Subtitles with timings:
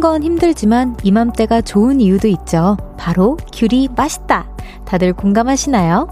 [0.00, 2.76] 참는 건 힘들지만 이맘때가 좋은 이유도 있죠.
[2.96, 4.48] 바로 귤이 맛있다.
[4.86, 6.08] 다들 공감하시나요?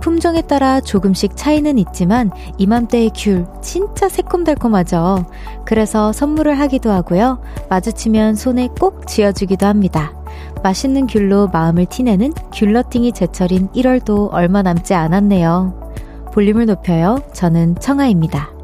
[0.00, 5.24] 품종에 따라 조금씩 차이는 있지만 이맘때의 귤 진짜 새콤달콤하죠.
[5.64, 7.40] 그래서 선물을 하기도 하고요.
[7.70, 10.17] 마주치면 손에 꼭 쥐어주기도 합니다.
[10.62, 15.90] 맛있는 귤로 마음을 티내는 귤러팅이 제철인 1월도 얼마 남지 않았네요.
[16.32, 17.18] 볼륨을 높여요.
[17.32, 18.57] 저는 청아입니다.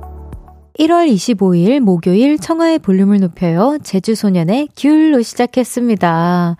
[0.79, 3.79] 1월 25일 목요일 청하의 볼륨을 높여요.
[3.85, 6.57] 제주소년의 귤로 시작했습니다.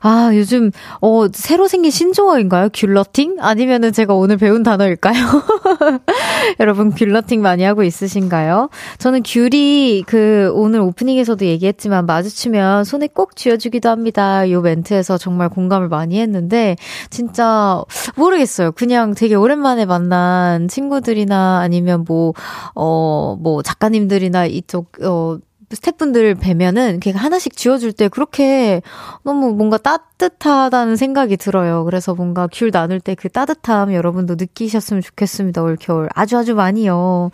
[0.00, 0.70] 아, 요즘,
[1.02, 2.70] 어, 새로 생긴 신조어인가요?
[2.72, 3.36] 귤러팅?
[3.40, 5.14] 아니면은 제가 오늘 배운 단어일까요?
[6.58, 8.70] 여러분, 귤러팅 많이 하고 있으신가요?
[8.96, 14.50] 저는 귤이 그, 오늘 오프닝에서도 얘기했지만 마주치면 손에 꼭 쥐어주기도 합니다.
[14.50, 16.76] 요 멘트에서 정말 공감을 많이 했는데,
[17.10, 17.82] 진짜,
[18.16, 18.72] 모르겠어요.
[18.72, 22.32] 그냥 되게 오랜만에 만난 친구들이나 아니면 뭐,
[22.74, 25.38] 어, 뭐, 작가님들이나 이쪽, 어,
[25.72, 28.82] 스태프분들 뵈면은 걔가 하나씩 지워줄 때 그렇게
[29.22, 31.84] 너무 뭔가 따뜻하다는 생각이 들어요.
[31.84, 35.62] 그래서 뭔가 귤 나눌 때 그 따뜻함 여러분도 느끼셨으면 좋겠습니다.
[35.62, 37.30] 올 겨울 아주 아주 많이요.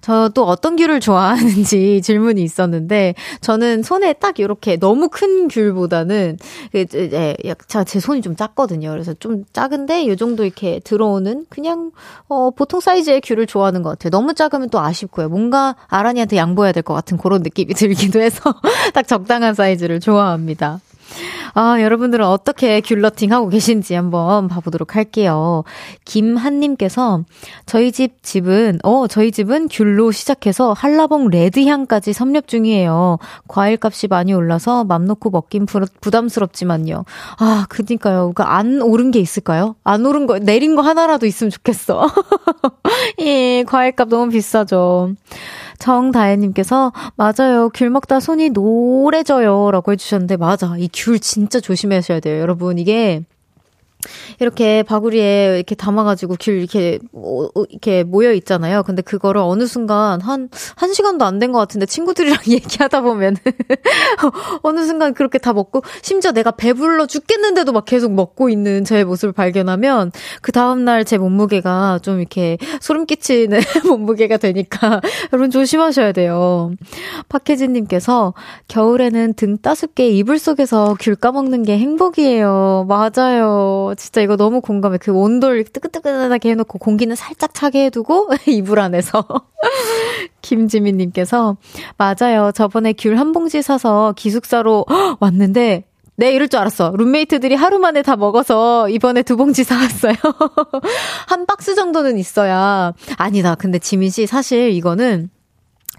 [0.00, 6.38] 저 또 어떤 귤을 좋아하는지 질문이 있었는데 저는 손에 딱 이렇게 너무 큰 귤보다는
[6.74, 8.90] 예, 제 손이 좀 작거든요.
[8.90, 11.92] 그래서 좀 작은데 요 정도 이렇게 들어오는 그냥
[12.28, 14.10] 어 보통 사이즈의 귤을 좋아하는 것 같아요.
[14.10, 15.28] 너무 작으면 또 아쉽고요.
[15.28, 18.54] 뭔가 아란이한테 양보해야 될 것 같은 그런 느낌이 들기도 해서
[18.92, 20.80] 딱 적당한 사이즈를 좋아합니다.
[21.54, 25.64] 아, 여러분들은 어떻게 귤러팅 하고 계신지 한번 봐보도록 할게요.
[26.04, 27.22] 김한님께서
[27.64, 33.18] 저희 집 집은, 어, 저희 집은 귤로 시작해서 한라봉 레드향까지 섭렵 중이에요.
[33.48, 35.66] 과일 값이 많이 올라서 맘 놓고 먹긴
[36.00, 37.04] 부담스럽지만요.
[37.38, 38.32] 아, 그니까요.
[38.34, 39.76] 그안 오른 게 있을까요?
[39.82, 42.06] 안 오른 거, 내린 거 하나라도 있으면 좋겠어.
[43.20, 45.14] 예, 과일 값 너무 비싸죠.
[45.78, 47.70] 정다혜님께서 맞아요.
[47.74, 49.70] 귤 먹다 손이 노래져요.
[49.70, 50.74] 라고 해주셨는데 맞아.
[50.78, 52.40] 이 귤 진짜 조심하셔야 돼요.
[52.40, 53.22] 여러분 이게
[54.40, 58.82] 이렇게 바구리에 이렇게 담아가지고 귤 이렇게, 어, 어, 이렇게 모여 있잖아요.
[58.82, 63.36] 근데 그거를 어느 순간 한, 한 시간도 안 된 것 같은데 친구들이랑 얘기하다 보면
[64.62, 69.32] 어느 순간 그렇게 다 먹고, 심지어 내가 배불러 죽겠는데도 막 계속 먹고 있는 제 모습을
[69.32, 70.12] 발견하면,
[70.42, 75.00] 그 다음 날 제 몸무게가 좀 이렇게 소름 끼치는 몸무게가 되니까,
[75.32, 76.72] 여러분 조심하셔야 돼요.
[77.28, 78.34] 박혜진님께서,
[78.68, 82.86] 겨울에는 등 따숩게 이불 속에서 귤 까먹는 게 행복이에요.
[82.88, 83.94] 맞아요.
[83.96, 84.98] 진짜 이거 너무 공감해.
[84.98, 89.24] 그 온도를 뜨끈뜨끈하게 해놓고 공기는 살짝 차게 해두고 이불 안에서.
[90.42, 91.56] 김지민님께서
[91.96, 92.52] 맞아요.
[92.52, 94.84] 저번에 귤 한 봉지 사서 기숙사로
[95.20, 95.84] 왔는데
[96.18, 96.92] 네, 이럴 줄 알았어.
[96.96, 100.14] 룸메이트들이 하루 만에 다 먹어서 이번에 두 봉지 사왔어요.
[101.28, 102.94] 한 박스 정도는 있어야.
[103.18, 103.54] 아니다.
[103.54, 105.28] 근데 지민 씨, 사실 이거는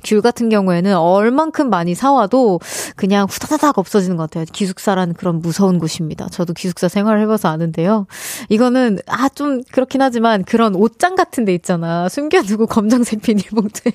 [0.03, 2.59] 귤 같은 경우에는 얼만큼 많이 사와도
[2.95, 4.45] 그냥 후다다닥 없어지는 것 같아요.
[4.51, 6.27] 기숙사라는 그런 무서운 곳입니다.
[6.29, 8.07] 저도 기숙사 생활을 해봐서 아는데요.
[8.49, 12.09] 이거는, 아, 좀 그렇긴 하지만 그런 옷장 같은 데 있잖아.
[12.09, 13.91] 숨겨두고 검정색 비닐봉투에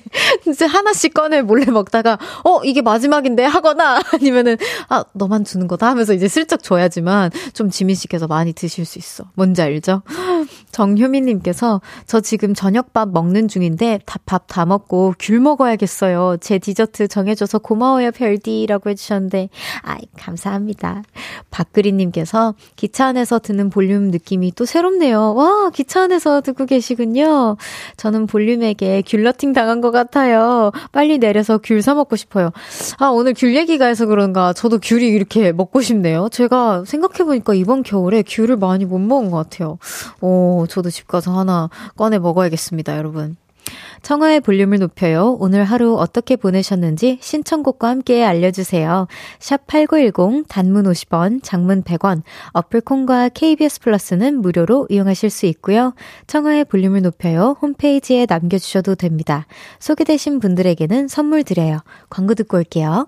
[0.47, 4.57] 이제 하나씩 꺼내 몰래 먹다가, 어, 이게 마지막인데 하거나 아니면은,
[4.89, 9.25] 아, 너만 주는 거다 하면서 이제 슬쩍 줘야지만 좀 지민 씨께서 많이 드실 수 있어.
[9.35, 10.03] 뭔지 알죠?
[10.73, 16.37] 정효민님께서 저 지금 저녁밥 먹는 중인데 밥다 먹고 귤 먹어야겠어요.
[16.41, 19.49] 제 디저트 정해줘서 고마워요 별디라고 해주셨는데
[19.83, 21.03] 아이 감사합니다.
[21.51, 25.35] 박그리님께서 기차 안에서 듣는 볼륨 느낌이 또 새롭네요.
[25.35, 27.55] 와 기차 안에서 듣고 계시군요.
[27.95, 30.71] 저는 볼륨에게 귤러팅 당한 것 같아요.
[30.91, 32.51] 빨리 내려서 귤 사 먹고 싶어요.
[32.97, 36.29] 아 오늘 귤 얘기가 해서 그런가 저도 귤이 이렇게 먹고 싶네요.
[36.31, 39.77] 제가 생각해보니까 이번 겨울에 귤을 많이 못 먹은 것 같아요.
[40.21, 43.35] 오 저도 집 가서 하나 꺼내 먹어야겠습니다, 여러분.
[44.01, 45.37] 청하의 볼륨을 높여요.
[45.39, 49.07] 오늘 하루 어떻게 보내셨는지 신청곡과 함께 알려주세요.
[49.39, 52.21] 샵 8910 단문 50원, 장문 100원,
[52.51, 55.93] 어플콘과 KBS 플러스는 무료로 이용하실 수 있고요.
[56.27, 57.55] 청하의 볼륨을 높여요.
[57.61, 59.47] 홈페이지에 남겨주셔도 됩니다.
[59.79, 61.79] 소개되신 분들에게는 선물 드려요.
[62.09, 63.07] 광고 듣고 올게요.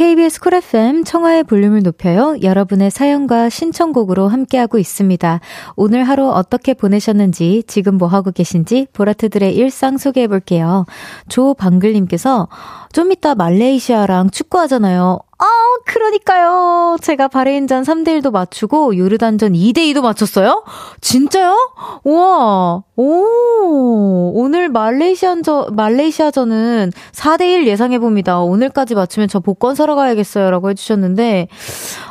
[0.00, 2.34] KBS 쿨 FM 청하의 볼륨을 높여요.
[2.40, 5.40] 여러분의 사연과 신청곡으로 함께하고 있습니다.
[5.76, 10.86] 오늘 하루 어떻게 보내셨는지, 지금 뭐 하고 계신지 보라트들의 일상 소개해 볼게요.
[11.28, 12.48] 조방글님께서
[12.94, 15.18] 좀 이따 말레이시아랑 축구하잖아요.
[15.36, 15.44] 아,
[15.86, 16.96] 그러니까요.
[17.00, 20.64] 제가 바레인전 3대1도 맞추고 요르단전 2대2도 맞췄어요?
[21.00, 21.56] 진짜요?
[22.04, 22.82] 우와.
[22.96, 28.40] 오, 오늘 말레이시아전, 말레이시아전은 4대1 예상해봅니다.
[28.40, 30.50] 오늘까지 맞추면 저 복권 사러 가야겠어요.
[30.50, 31.48] 라고 해주셨는데,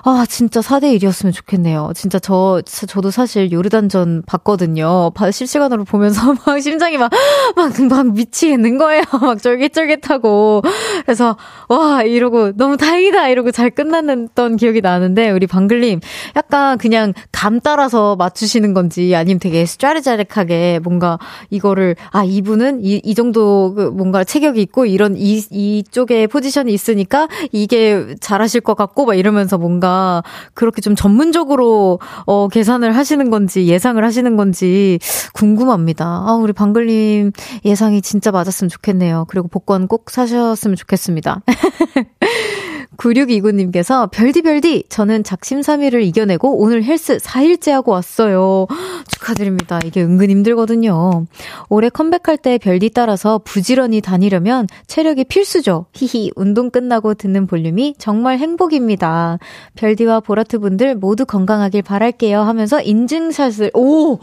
[0.03, 1.91] 아, 진짜 4대1이었으면 좋겠네요.
[1.95, 5.11] 진짜 저, 저도 사실 요르단전 봤거든요.
[5.31, 7.11] 실시간으로 보면서 막 심장이 막,
[7.55, 9.03] 막, 막 미치겠는 거예요.
[9.21, 10.63] 막 쫄깃쫄깃하고.
[11.05, 13.27] 그래서, 와, 이러고, 너무 다행이다!
[13.27, 15.99] 이러고 잘 끝났던 기억이 나는데, 우리 방글님,
[16.35, 21.17] 약간 그냥 감 따라서 맞추시는 건지, 아니면 되게 스트레자릭하게 뭔가
[21.49, 27.27] 이거를 아 이분은 이, 이 정도 그 뭔가 체격이 있고 이런 이 이쪽에 포지션이 있으니까
[27.51, 30.23] 이게 잘하실 것 같고 막 이러면서 뭔가
[30.53, 34.99] 그렇게 좀 전문적으로 어 계산을 하시는 건지 예상을 하시는 건지
[35.33, 36.05] 궁금합니다.
[36.05, 37.31] 아 우리 방글님
[37.65, 39.25] 예상이 진짜 맞았으면 좋겠네요.
[39.29, 41.41] 그리고 복권 꼭 사셨으면 좋겠습니다.
[42.97, 48.67] 9629님께서 별디별디 저는 작심삼일을 이겨내고 오늘 헬스 4일째 하고 왔어요.
[49.07, 49.79] 축하드립니다.
[49.85, 51.25] 이게 은근 힘들거든요.
[51.69, 55.85] 올해 컴백할 때 별디 따라서 부지런히 다니려면 체력이 필수죠.
[55.93, 59.39] 히히 운동 끝나고 듣는 볼륨이 정말 행복입니다.
[59.75, 64.19] 별디와 보라트 분들 모두 건강하길 바랄게요 하면서 인증샷을 오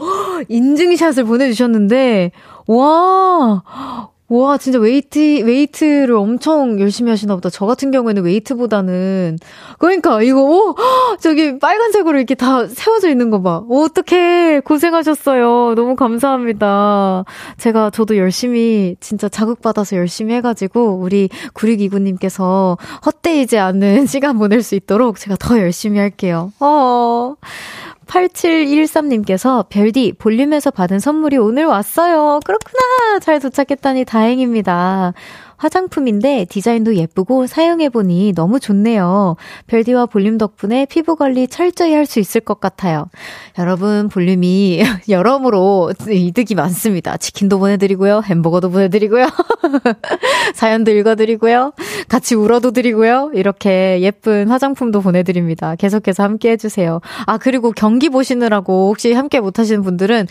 [0.49, 2.31] 인증샷을 보내주셨는데
[2.67, 3.63] 와
[4.29, 7.49] 와, 진짜 웨이트, 웨이트를 엄청 열심히 하시나 보다.
[7.49, 9.37] 저 같은 경우에는 웨이트보다는.
[9.79, 10.75] 그러니까, 이거, 오!
[11.21, 13.63] 저기 빨간색으로 이렇게 다 세워져 있는 거 봐.
[13.69, 14.61] 어떡해.
[14.65, 15.75] 고생하셨어요.
[15.75, 17.23] 너무 감사합니다.
[17.57, 25.19] 제가, 저도 열심히, 진짜 자극받아서 열심히 해가지고, 우리 9629님께서 헛되이지 않는 시간 보낼 수 있도록
[25.19, 26.51] 제가 더 열심히 할게요.
[26.59, 27.35] 어.
[28.07, 32.39] 8713님께서 별디 볼륨에서 받은 선물이 오늘 왔어요.
[32.45, 33.19] 그렇구나.
[33.19, 35.13] 잘 도착했다니 다행입니다.
[35.57, 39.35] 화장품인데 디자인도 예쁘고 사용해보니 너무 좋네요.
[39.67, 43.09] 별디와 볼륨 덕분에 피부 관리 철저히 할 수 있을 것 같아요.
[43.59, 47.17] 여러분, 볼륨이 여러모로 이득이 많습니다.
[47.17, 48.21] 치킨도 보내드리고요.
[48.25, 49.27] 햄버거도 보내드리고요.
[50.55, 51.73] 사연도 읽어드리고요.
[52.07, 53.31] 같이 울어도 드리고요.
[53.33, 55.75] 이렇게 예쁜 화장품도 보내드립니다.
[55.75, 57.01] 계속해서 함께 해주세요.
[57.25, 60.27] 아, 그리고 경기 보시느라고 혹시 함께 못하시는 분들은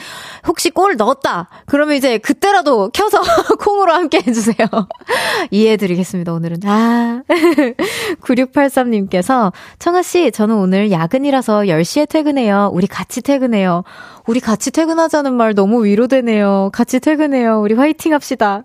[0.46, 1.49] 혹시 골 넣었다!
[1.67, 3.20] 그러면 이제 그때라도 켜서
[3.61, 4.67] 콩으로 함께 해주세요.
[5.50, 6.58] 이해해드리겠습니다, 오늘은.
[6.64, 7.22] 아.
[8.20, 12.70] 9683님께서, 청아씨, 저는 오늘 야근이라서 10시에 퇴근해요.
[12.72, 13.84] 우리 같이 퇴근해요.
[14.26, 16.70] 우리 같이 퇴근하자는 말 너무 위로되네요.
[16.72, 17.60] 같이 퇴근해요.
[17.60, 18.64] 우리 화이팅 합시다.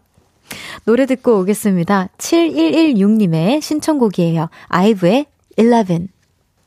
[0.86, 2.10] 노래 듣고 오겠습니다.
[2.18, 4.50] 7116님의 신청곡이에요.
[4.68, 5.26] 아이브의
[5.58, 6.08] 11.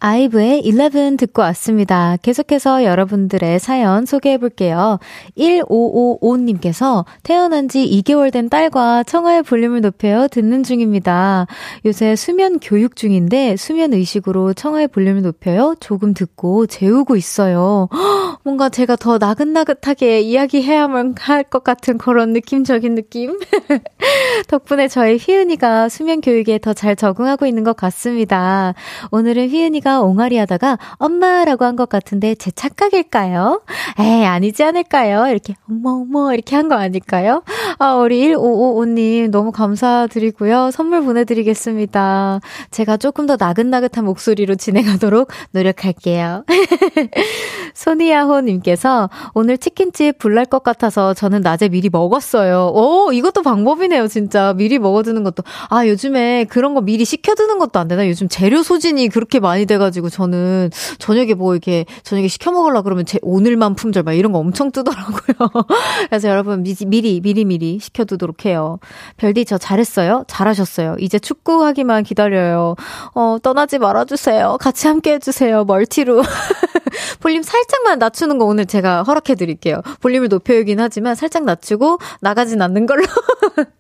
[0.05, 2.19] 아이브의 11 듣고 왔습니다.
[2.21, 4.99] 계속해서 여러분들의 사연 소개해 볼게요.
[5.39, 11.47] 1555님께서 태어난 지 2개월 된 딸과 청하의 볼륨을 높여 듣는 중입니다.
[11.87, 15.75] 요새 수면 교육 중인데 수면 의식으로 청하의 볼륨을 높여요.
[15.81, 17.89] 조금 듣고 재우고 있어요.
[18.45, 23.39] 뭔가 제가 더 나긋나긋하게 이야기해야만 할 것 같은 그런 느낌적인 느낌?
[24.49, 28.75] 덕분에 저희 휘은이가 수면 교육에 더 잘 적응하고 있는 것 같습니다.
[29.13, 33.61] 오늘은 휘은이가 옹알이 하다가 엄마라고 한 것 같은데 제 착각일까요?
[33.99, 35.27] 에이, 아니지 않을까요?
[35.29, 37.43] 이렇게 어머, 어머, 이렇게 한 거 아닐까요?
[37.79, 40.71] 아, 우리 1555님 너무 감사드리고요.
[40.73, 42.41] 선물 보내드리겠습니다.
[42.71, 46.45] 제가 조금 더 나긋나긋한 목소리로 진행하도록 노력할게요.
[47.75, 52.71] 소니아호님께서 오늘 치킨집 불날 것 같아서 저는 낮에 미리 먹었어요.
[52.75, 54.55] 오, 이것도 방법이네요, 진짜.
[54.55, 55.43] 미리 먹어두는 것도.
[55.71, 58.09] 아, 요즘에 그런 거 미리 시켜두는 것도 안 되나?
[58.09, 63.05] 요즘 재료 소진이 그렇게 많이 돼가지고 그래가지고 저는 저녁에 뭐 이렇게 저녁에 시켜 먹으려 그러면
[63.05, 65.51] 제 오늘만 품절 막 이런 거 엄청 뜨더라고요.
[66.09, 68.79] 그래서 여러분 미, 미리 미리 미리 시켜두도록 해요.
[69.17, 70.25] 별디 저 잘했어요.
[70.27, 70.97] 잘하셨어요.
[71.01, 72.77] 이제 축구하기만 기다려요.
[73.15, 74.59] 어 떠나지 말아주세요.
[74.61, 75.65] 같이 함께 해주세요.
[75.65, 76.23] 멀티로.
[77.21, 79.83] 볼륨 살짝만 낮추는 거 오늘 제가 허락해 드릴게요.
[80.01, 83.05] 볼륨을 높여야긴 하지만 살짝 낮추고 나가진 않는 걸로.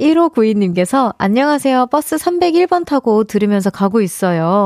[0.00, 1.86] 1592님께서 안녕하세요.
[1.86, 4.65] 버스 301번 타고 들으면서 가고 있어요.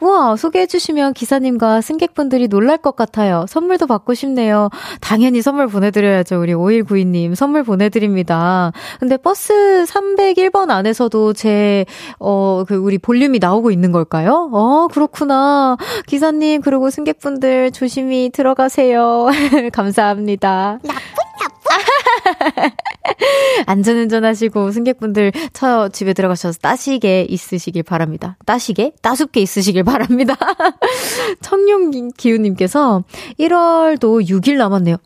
[0.00, 3.46] 우와, 소개해 주시면 기사님과 승객분들이 놀랄 것 같아요.
[3.48, 4.70] 선물도 받고 싶네요.
[5.00, 6.40] 당연히 선물 보내드려야죠.
[6.40, 8.72] 우리 5192님 선물 보내드립니다.
[9.00, 11.84] 근데 버스 301번 안에서도 제,
[12.18, 14.50] 어, 그 우리 볼륨이 나오고 있는 걸까요?
[14.52, 15.76] 어, 그렇구나.
[16.06, 19.28] 기사님, 그리고 승객분들 조심히 들어가세요.
[19.72, 20.78] 감사합니다.
[20.82, 20.94] 나쁜,
[21.40, 22.70] 나쁜.
[23.66, 28.36] 안전운전 하시고 승객분들 저 집에 들어가셔서 따시게 있으시길 바랍니다.
[28.46, 28.92] 따시게?
[29.02, 30.36] 따숩게 있으시길 바랍니다.
[31.40, 33.04] 청룡 기우님께서
[33.38, 34.96] 1월도 6일 남았네요.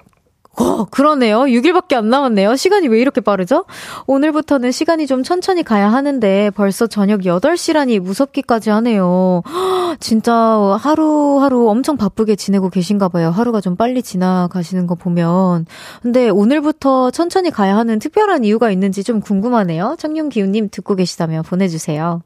[0.61, 1.41] 어, 그러네요.
[1.41, 2.57] 6일밖에 안 남았네요.
[2.57, 3.65] 시간이 왜 이렇게 빠르죠?
[4.07, 9.43] 오늘부터는 시간이 좀 천천히 가야 하는데 벌써 저녁 8시라니 무섭기까지 하네요.
[10.01, 10.35] 진짜
[10.81, 13.31] 하루하루 엄청 바쁘게 지내고 계신가 봐요.
[13.31, 15.67] 하루가 좀 빨리 지나가시는 거 보면.
[16.03, 19.97] 근데 오늘부터 천천히 가야 하는 특별한 이유가 있는지 좀 궁금하네요.
[19.99, 22.23] 청룡기훈님 듣고 계시다면 보내주세요.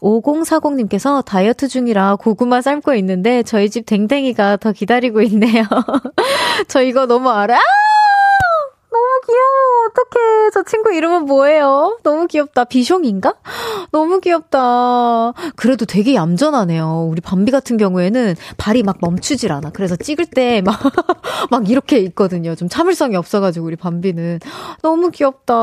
[0.00, 5.64] 5040님께서 다이어트 중이라 고구마 삶고 있는데 저희 집 댕댕이가 더 기다리고 있네요.
[6.68, 7.56] 저 이거 너무 알아.
[7.56, 7.60] 아!
[8.90, 9.55] 너무 귀여워.
[9.86, 10.50] 어떡해.
[10.52, 11.98] 저 친구 이름은 뭐예요?
[12.02, 12.64] 너무 귀엽다.
[12.64, 13.36] 비숑인가?
[13.92, 15.32] 너무 귀엽다.
[15.56, 17.08] 그래도 되게 얌전하네요.
[17.10, 19.70] 우리 밤비 같은 경우에는 발이 막 멈추질 않아.
[19.70, 20.78] 그래서 찍을 때 막,
[21.50, 22.54] 막 이렇게 있거든요.
[22.54, 24.40] 좀 참을성이 없어가지고 우리 밤비는.
[24.82, 25.54] 너무 귀엽다.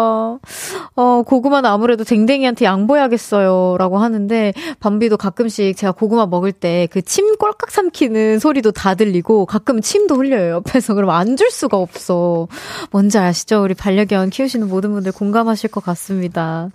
[0.95, 3.75] 어, 고구마는 아무래도 댕댕이한테 양보해야겠어요.
[3.77, 9.45] 라고 하는데, 밤비도 가끔씩 제가 고구마 먹을 때 그 침 꼴깍 삼키는 소리도 다 들리고
[9.45, 10.55] 가끔 침도 흘려요.
[10.55, 10.93] 옆에서.
[10.93, 12.47] 그럼 안 줄 수가 없어.
[12.91, 13.63] 뭔지 아시죠?
[13.63, 13.73] 우리
[14.13, 16.69] 반려견 키우시는 모든 분들 공감하실 것 같습니다.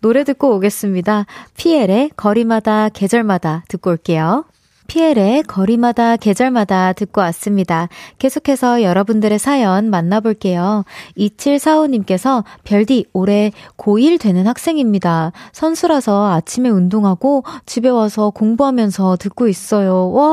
[0.00, 1.26] 노래 듣고 오겠습니다.
[1.56, 4.44] 피엘의 거리마다 계절마다 듣고 올게요.
[4.88, 7.88] 피엘의 거리마다 계절마다 듣고 왔습니다.
[8.18, 10.84] 계속해서 여러분들의 사연 만나볼게요.
[11.18, 15.32] 2745님께서 별디 올해 고1 되는 학생입니다.
[15.52, 20.10] 선수라서 아침에 운동하고 집에 와서 공부하면서 듣고 있어요.
[20.10, 20.24] 와,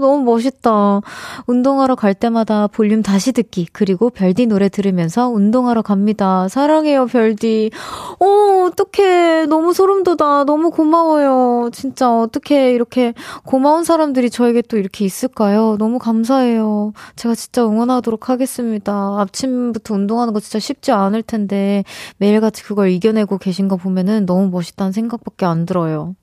[0.00, 1.00] 너무 멋있다.
[1.46, 6.48] 운동하러 갈 때마다 볼륨 다시 듣기, 그리고 별디 노래 들으면서 운동하러 갑니다.
[6.48, 7.70] 사랑해요, 별디.
[8.18, 9.46] 어, 어떡해.
[9.46, 10.42] 너무 소름 돋아.
[10.44, 11.70] 너무 고마워요.
[11.72, 15.76] 진짜 어떻게 이렇게 고마운 들이 저에게 또 이렇게 있을까요?
[15.78, 16.92] 너무 감사해요.
[17.16, 18.92] 제가 진짜 응원하도록 하겠습니다.
[19.20, 21.84] 아침부터 운동하는 거 진짜 쉽지 않을 텐데
[22.18, 26.14] 매일같이 그걸 이겨내고 계신 거 보면은 너무 멋있다는 생각밖에 안 들어요.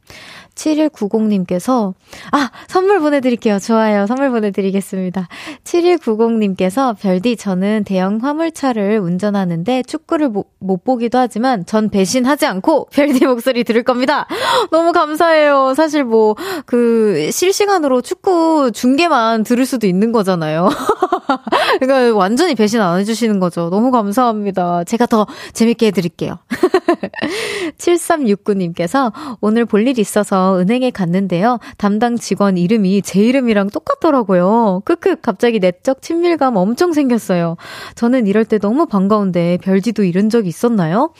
[0.59, 1.93] 7190님께서,
[2.31, 3.59] 아, 선물 보내드릴게요.
[3.59, 4.05] 좋아요.
[4.07, 5.27] 선물 보내드리겠습니다.
[5.63, 13.25] 7190님께서, 별디, 저는 대형 화물차를 운전하는데 축구를 못, 못 보기도 하지만 전 배신하지 않고 별디
[13.25, 14.27] 목소리 들을 겁니다.
[14.71, 15.73] 너무 감사해요.
[15.75, 16.35] 사실 뭐,
[16.65, 20.69] 그, 실시간으로 축구 중계만 들을 수도 있는 거잖아요.
[21.79, 23.69] 그러니까 완전히 배신 안 해주시는 거죠.
[23.69, 24.83] 너무 감사합니다.
[24.83, 26.39] 제가 더 재밌게 해드릴게요.
[27.77, 29.11] 7369님께서
[29.41, 31.59] 오늘 볼일 있어서 은행에 갔는데요.
[31.77, 34.81] 담당 직원 이름이 제 이름이랑 똑같더라고요.
[34.85, 37.57] 크크, 갑자기 내적 친밀감 엄청 생겼어요.
[37.95, 41.13] 저는 이럴 때 너무 반가운데 별디도 이런 적이 있었나요?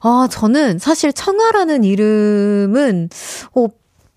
[0.00, 3.08] 아, 저는 사실 청아라는 이름은,
[3.54, 3.66] 어,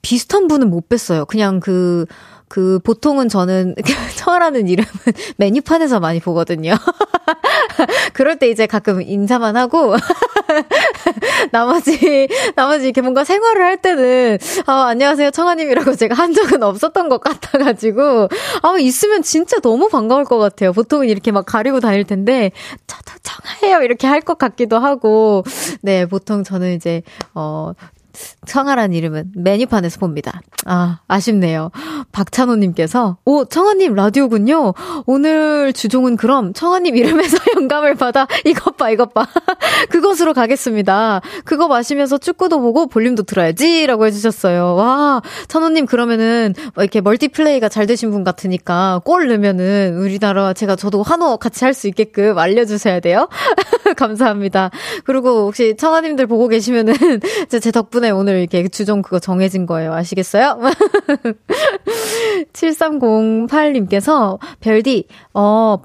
[0.01, 1.27] 비슷한 분은 못 뵀어요.
[1.27, 2.05] 그냥 그,
[2.47, 3.75] 그 보통은 저는
[4.17, 4.89] 청아라는 이름은
[5.37, 6.73] 메뉴판에서 많이 보거든요.
[8.13, 9.95] 그럴 때 이제 가끔 인사만 하고
[11.51, 17.19] 나머지 나머지 이렇게 뭔가 생활을 할 때는 아 안녕하세요 청아님이라고 제가 한 적은 없었던 것
[17.21, 18.27] 같아가지고
[18.61, 20.73] 아 있으면 진짜 너무 반가울 것 같아요.
[20.73, 22.51] 보통은 이렇게 막 가리고 다닐 텐데
[22.87, 25.43] 저도 청아예요 이렇게 할 것 같기도 하고
[25.81, 27.01] 네 보통 저는 이제
[27.33, 27.71] 어
[28.45, 30.41] 청아란 이름은 메뉴판에서 봅니다.
[30.65, 31.71] 아, 아쉽네요.
[32.11, 34.73] 박찬호님께서, 오, 청아님 라디오군요.
[35.05, 39.25] 오늘 주종은 그럼 청아님 이름에서 영감을 받아, 이것 봐, 이것 봐.
[39.89, 41.21] 그것으로 가겠습니다.
[41.45, 43.87] 그거 마시면서 축구도 보고 볼륨도 들어야지.
[43.87, 44.75] 라고 해주셨어요.
[44.75, 51.03] 와, 찬호님 그러면은, 뭐 이렇게 멀티플레이가 잘 되신 분 같으니까, 골 넣으면은, 우리나라, 제가 저도
[51.03, 53.29] 환호 같이 할 수 있게끔 알려주셔야 돼요.
[53.95, 54.71] 감사합니다.
[55.05, 56.93] 그리고 혹시 청아님들 보고 계시면은,
[57.47, 59.93] 제 덕분에 덕분에 오늘 이렇게 주종 그거 정해진 거예요.
[59.93, 60.59] 아시겠어요?
[62.53, 65.81] 7308님께서 별디, 어,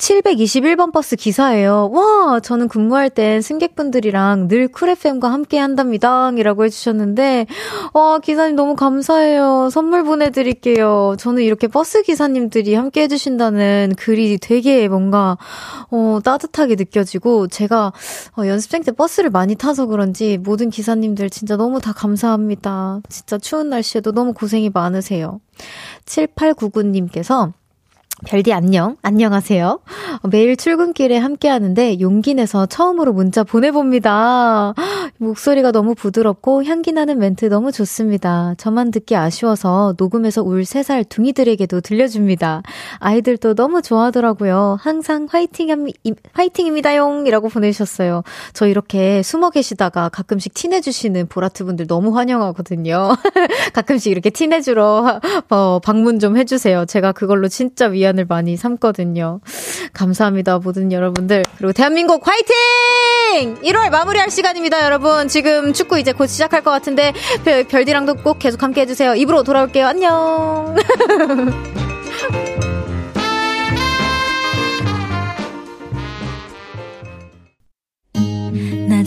[0.00, 1.90] 721번 버스 기사예요.
[1.92, 6.30] 와, 저는 근무할 땐 승객분들이랑 늘 쿨FM과 함께 한답니다.
[6.30, 7.46] 이라고 해주셨는데,
[7.92, 9.68] 와, 기사님 너무 감사해요.
[9.70, 11.16] 선물 보내드릴게요.
[11.18, 15.36] 저는 이렇게 버스 기사님들이 함께 해주신다는 글이 되게 뭔가,
[15.90, 17.92] 어, 따뜻하게 느껴지고, 제가
[18.38, 23.00] 어, 연습생 때 버스를 많이 타서 그런지 모든 기사님들 진짜 너무 다 감사합니다.
[23.10, 25.40] 진짜 추운 날씨에도 너무 고생이 많으세요.
[26.06, 27.52] 7899님께서
[28.26, 28.96] 별디 안녕.
[29.02, 29.80] 안녕하세요.
[30.30, 34.74] 매일 출근길에 함께 하는데 용기 내서 처음으로 문자 보내봅니다.
[35.16, 38.54] 목소리가 너무 부드럽고 향기 나는 멘트 너무 좋습니다.
[38.58, 42.62] 저만 듣기 아쉬워서 녹음해서 울 3살 둥이들에게도 들려줍니다.
[42.98, 44.78] 아이들도 너무 좋아하더라고요.
[44.80, 45.90] 항상 화이팅,
[46.32, 47.26] 화이팅입니다용!
[47.26, 48.22] 이라고 보내주셨어요.
[48.52, 53.10] 저 이렇게 숨어 계시다가 가끔씩 티내주시는 보라트 분들 너무 환영하거든요.
[53.72, 56.84] 가끔씩 이렇게 티내주러 어, 방문 좀 해주세요.
[56.86, 59.40] 제가 그걸로 진짜 위안 위안을 많이 삼거든요.
[59.92, 61.44] 감사합니다, 모든 여러분들.
[61.56, 63.56] 그리고 대한민국 화이팅!
[63.62, 65.28] 1월 마무리할 시간입니다, 여러분.
[65.28, 67.12] 지금 축구 이제 곧 시작할 것 같은데,
[67.44, 69.14] 별, 별디랑도 꼭 계속 함께 해주세요.
[69.14, 69.86] 입으로 돌아올게요.
[69.86, 70.76] 안녕!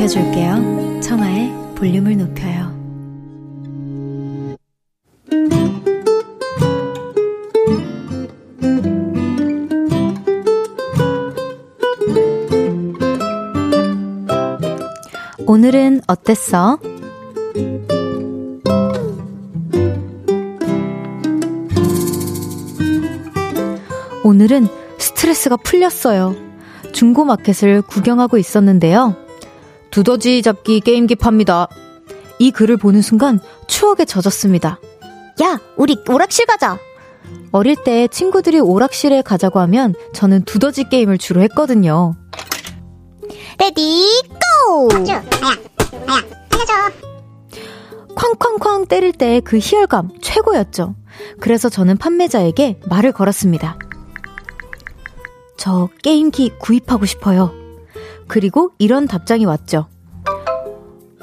[0.00, 1.00] 높여줄게요.
[1.02, 2.70] 청하의 볼륨을 높여요.
[15.46, 16.78] 오늘은 어땠어?
[24.24, 26.34] 오늘은 스트레스가 풀렸어요.
[26.92, 29.29] 중고마켓을 구경하고 있었는데요.
[29.90, 31.68] 두더지 잡기 게임기 팝니다.
[32.38, 34.78] 이 글을 보는 순간 추억에 젖었습니다.
[35.42, 36.78] 야, 우리 오락실 가자!
[37.52, 42.14] 어릴 때 친구들이 오락실에 가자고 하면 저는 두더지 게임을 주로 했거든요.
[43.58, 44.06] Ready,
[44.66, 44.88] go!
[44.94, 45.22] 아야,
[46.06, 46.72] 아야, 살려줘.
[48.14, 50.94] 쾅쾅쾅 때릴 때 그 희열감 최고였죠.
[51.40, 53.78] 그래서 저는 판매자에게 말을 걸었습니다.
[55.56, 57.52] 저 게임기 구입하고 싶어요.
[58.30, 59.88] 그리고 이런 답장이 왔죠.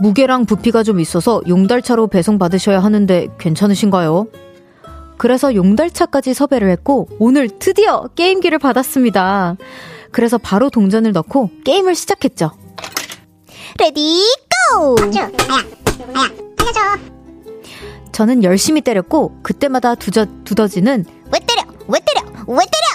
[0.01, 4.27] 무게랑 부피가 좀 있어서 용달차로 배송받으셔야 하는데 괜찮으신가요?
[5.17, 9.55] 그래서 용달차까지 섭외를 했고 오늘 드디어 게임기를 받았습니다.
[10.11, 12.51] 그래서 바로 동전을 넣고 게임을 시작했죠.
[13.79, 14.21] Ready
[14.75, 14.97] go!
[15.01, 15.31] 아야,
[16.13, 16.29] 아야,
[16.59, 16.79] 살려줘.
[18.11, 21.63] 저는 열심히 때렸고 그때마다 두저, 두더지는 왜 때려?
[21.87, 22.21] 왜 때려?
[22.47, 22.86] 왜 때려?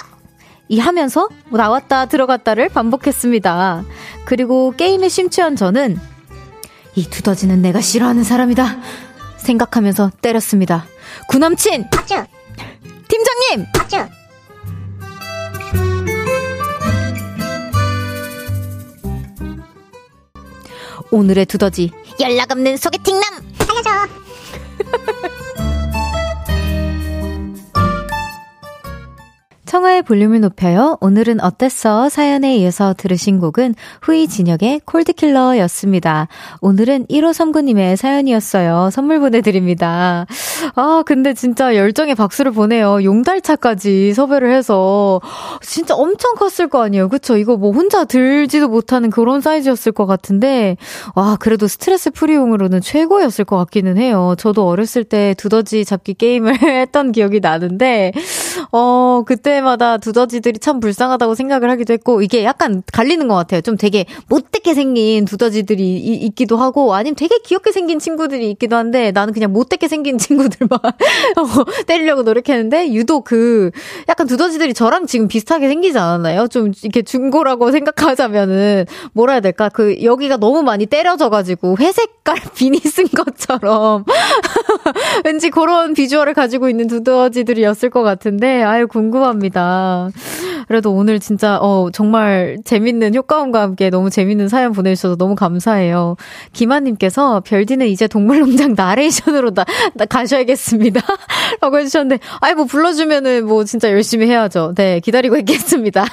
[0.69, 3.83] 이 하면서 나왔다 들어갔다를 반복했습니다.
[4.25, 5.99] 그리고 게임에 심취한 저는
[6.95, 8.77] 이 두더지는 내가 싫어하는 사람이다
[9.37, 10.85] 생각하면서 때렸습니다.
[11.27, 11.89] 구남친!
[11.89, 12.15] 박주!
[13.07, 13.71] 팀장님!
[13.73, 13.97] 박주!
[21.11, 23.23] 오늘의 두더지 연락 없는 소개팅남!
[23.59, 23.89] 살려줘!
[29.73, 30.99] 청하의 볼륨을 높여요.
[31.01, 32.07] 오늘은 어땠어?
[32.07, 36.27] 사연에 이어서 들으신 곡은 후이 진혁의 콜드킬러였습니다.
[36.61, 38.91] 오늘은 1539님의 사연이었어요.
[38.91, 40.27] 선물 보내드립니다.
[40.75, 43.03] 아, 근데 진짜 열정의 박수를 보내요.
[43.03, 45.19] 용달차까지 섭외를 해서
[45.63, 47.09] 진짜 엄청 컸을 거 아니에요.
[47.09, 47.35] 그쵸?
[47.35, 50.77] 이거 뭐 혼자 들지도 못하는 그런 사이즈였을 것 같은데
[51.15, 54.35] 와, 그래도 스트레스 프리용으로는 최고였을 것 같기는 해요.
[54.37, 58.11] 저도 어렸을 때 두더지 잡기 게임을 했던 기억이 나는데
[58.71, 63.61] 어, 그때마다 두더지들이 참 불쌍하다고 생각을 하기도 했고, 이게 약간 갈리는 것 같아요.
[63.61, 69.11] 좀 되게 못되게 생긴 두더지들이 이, 있기도 하고, 아니면 되게 귀엽게 생긴 친구들이 있기도 한데,
[69.11, 70.91] 나는 그냥 못되게 생긴 친구들만 어,
[71.87, 73.71] 때리려고 노력했는데, 유독 그,
[74.09, 76.47] 약간 두더지들이 저랑 지금 비슷하게 생기지 않았나요?
[76.47, 79.69] 좀 이렇게 중고라고 생각하자면은, 뭐라 해야 될까?
[79.69, 84.05] 그, 여기가 너무 많이 때려져가지고, 회색깔 비니 쓴 것처럼,
[85.25, 90.09] 왠지 그런 비주얼을 가지고 있는 두더지들이었을 것 같은데, 아유, 궁금합니다.
[90.67, 96.15] 그래도 오늘 진짜, 어, 정말 재밌는 효과음과 함께 너무 재밌는 사연 보내주셔서 너무 감사해요.
[96.53, 101.01] 김아님께서 별디는 이제 동물농장 나레이션으로 나, 나 가셔야겠습니다.
[101.61, 104.73] 라고 해주셨는데, 아이, 뭐 불러주면은 뭐 진짜 열심히 해야죠.
[104.75, 106.05] 네, 기다리고 있겠습니다.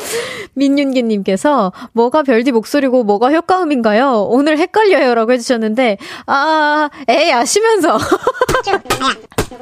[0.54, 4.26] 민윤기님께서, 뭐가 별디 목소리고 뭐가 효과음인가요?
[4.28, 5.14] 오늘 헷갈려요.
[5.14, 7.94] 라고 해주셨는데, 아, 에이, 아시면서.
[7.94, 9.14] 아쭈, 아야,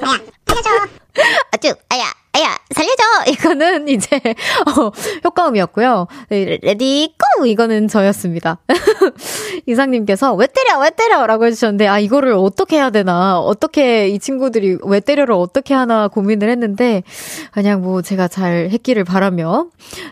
[0.02, 0.70] 아야, 살려줘.
[1.52, 3.30] 아쭈, 아야, 아야, 살려줘!
[3.78, 4.08] 이거는 이제,
[4.66, 4.90] 어,
[5.24, 6.06] 효과음이었고요.
[6.28, 7.46] 네, Ready, go!
[7.46, 8.58] 이거는 저였습니다.
[9.66, 11.26] 이상님께서, 왜 때려, 왜 때려!
[11.26, 16.48] 라고 해주셨는데, 아, 이거를 어떻게 해야 되나, 어떻게 이 친구들이 왜 때려를 어떻게 하나 고민을
[16.50, 17.02] 했는데,
[17.52, 19.66] 그냥 뭐 제가 잘 했기를 바라며,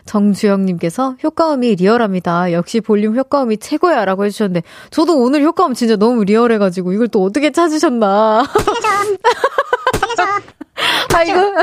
[0.05, 2.51] 정주영님께서, 효과음이 리얼합니다.
[2.53, 4.05] 역시 볼륨 효과음이 최고야!
[4.05, 8.43] 라고 해주셨는데, 저도 오늘 효과음 진짜 너무 리얼해가지고, 이걸 또 어떻게 찾으셨나.
[9.99, 10.23] 살려줘!
[11.13, 11.53] 아이고.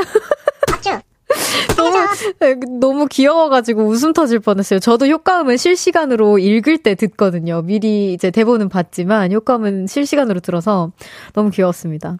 [1.75, 4.79] 너무, 너무 귀여워가지고 웃음 터질 뻔했어요.
[4.79, 7.61] 저도 효과음은 실시간으로 읽을 때 듣거든요.
[7.63, 10.91] 미리 이제 대본은 봤지만 효과음은 실시간으로 들어서
[11.33, 12.17] 너무 귀여웠습니다.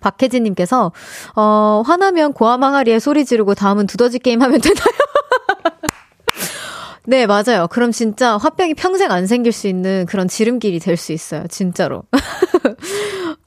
[0.00, 0.92] 박혜진님께서,
[1.36, 4.84] 어, 화나면 고아망아리에 소리 지르고 다음은 두더지 게임 하면 되나요?
[7.10, 7.66] 네, 맞아요.
[7.68, 11.42] 그럼 진짜 화병이 평생 안 생길 수 있는 그런 지름길이 될 수 있어요.
[11.48, 12.04] 진짜로.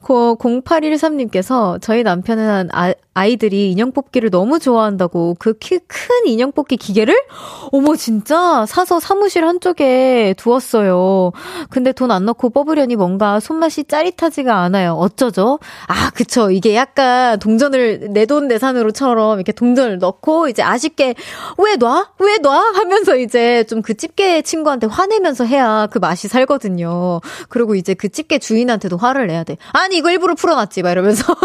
[0.04, 7.14] 0813님께서 저희 남편은 아, 아이들이 인형 뽑기를 너무 좋아한다고 그키큰 인형 뽑기 기계를
[7.72, 11.32] 어머 진짜 사서 사무실 한쪽에 두었어요.
[11.70, 14.92] 근데 돈 안 넣고 뽑으려니 뭔가 손맛이 짜릿하지가 않아요.
[14.94, 15.58] 어쩌죠?
[15.88, 16.50] 아, 그쵸.
[16.50, 21.14] 이게 약간 동전을 내 돈 내산으로처럼 이렇게 동전을 넣고 이제 아쉽게
[21.58, 22.10] 왜 놔?
[22.18, 22.58] 왜 놔?
[22.74, 27.20] 하면서 이제 좀 그 집게 친구한테 화내면서 해야 그 맛이 살거든요.
[27.50, 29.58] 그리고 이제 그 집게 주인한테도 화를 내야 돼.
[29.72, 31.36] 아니 이거 일부러 풀어놨지 막 이러면서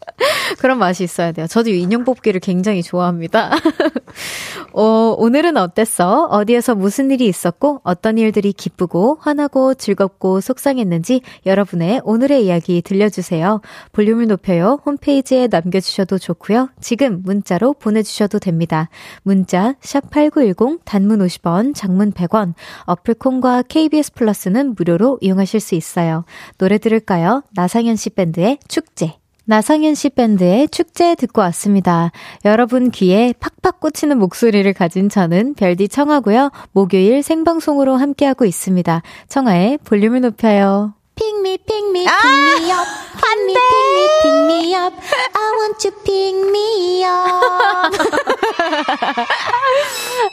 [0.60, 1.48] 그런 맛이 있어야 돼요.
[1.48, 3.50] 저도 인형 뽑기를 굉장히 좋아합니다.
[4.74, 6.28] 어, 오늘은 어땠어?
[6.30, 13.60] 어디에서 무슨 일이 있었고 어떤 일들이 기쁘고 화나고 즐겁고 속상했는지 여러분의 오늘의 이야기 들려주세요.
[13.90, 14.80] 볼륨을 높여요.
[14.86, 16.68] 홈페이지에 남겨주셔도 좋고요.
[16.80, 18.88] 지금 문자로 보내주셔도 됩니다.
[19.24, 22.54] 문자 샵 8910 단문 50 원, 장문 100원,
[22.86, 26.24] 어플 콘과 KBS 플러스는 무료로 이용하실 수 있어요.
[26.58, 27.42] 노래 들을까요?
[27.54, 29.16] 나상현 씨 밴드의 축제.
[29.44, 32.12] 나상현 씨 밴드의 축제 듣고 왔습니다.
[32.44, 36.50] 여러분 귀에 팍팍 꽂히는 목소리를 가진 저는 별디 청하고요.
[36.72, 39.02] 목요일 생방송으로 함께하고 있습니다.
[39.28, 40.94] 청하의 볼륨을 높여요.
[41.16, 43.01] Pick me up.
[43.14, 44.94] Pick me, pick me, pick me up.
[45.34, 47.92] I want to pick me up.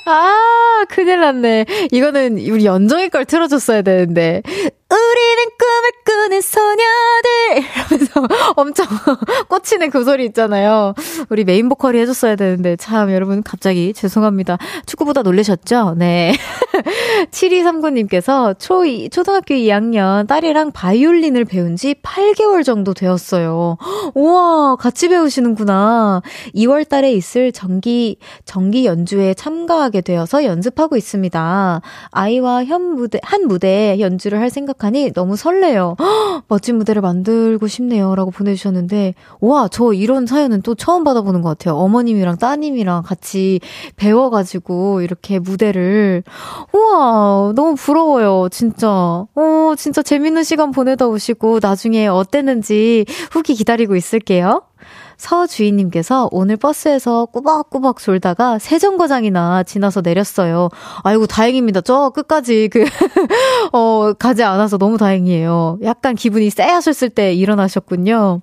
[0.05, 1.65] 아, 큰일 났네.
[1.91, 4.41] 이거는 우리 연정이 걸 틀어줬어야 되는데.
[4.91, 6.89] 우리는 꿈을 꾸는 소녀들!
[8.09, 8.87] 이러면서 엄청
[9.47, 10.95] 꽂히는 그 소리 있잖아요.
[11.29, 14.57] 우리 메인 보컬이 해줬어야 되는데, 참, 여러분, 갑자기 죄송합니다.
[14.87, 15.93] 축구보다 놀라셨죠?
[15.95, 16.33] 네.
[17.29, 23.77] 7239님께서 초, 초등학교 2학년 딸이랑 바이올린을 배운 지 8개월 정도 되었어요.
[24.15, 26.23] 우와, 같이 배우시는구나.
[26.55, 31.81] 2월 달에 있을 정기, 정기 연주에 참가하게 되어서 연습하고 있습니다.
[32.11, 35.95] 아이와 현 무대, 한 무대에 연주를 할 생각 생각하니 너무 설레요.
[35.99, 38.15] 허, 멋진 무대를 만들고 싶네요.
[38.15, 41.75] 라고 보내주셨는데, 와, 저 이런 사연은 또 처음 받아보는 것 같아요.
[41.75, 43.59] 어머님이랑 따님이랑 같이
[43.97, 46.23] 배워가지고 이렇게 무대를.
[46.73, 48.47] 우와, 너무 부러워요.
[48.49, 48.89] 진짜.
[48.89, 54.63] 어, 진짜 재밌는 시간 보내다 오시고, 나중에 어땠는지 후기 기다리고 있을게요.
[55.19, 60.69] 서주인님께서 오늘 버스에서 꾸벅꾸벅 졸다가 세 정거장이나 지나서 내렸어요.
[61.03, 61.81] 아이고, 다행입니다.
[61.81, 62.85] 저 끝까지 그,
[63.73, 65.79] 어, 가지 않아서 너무 다행이에요.
[65.83, 68.41] 약간 기분이 쎄하셨을 때 일어나셨군요.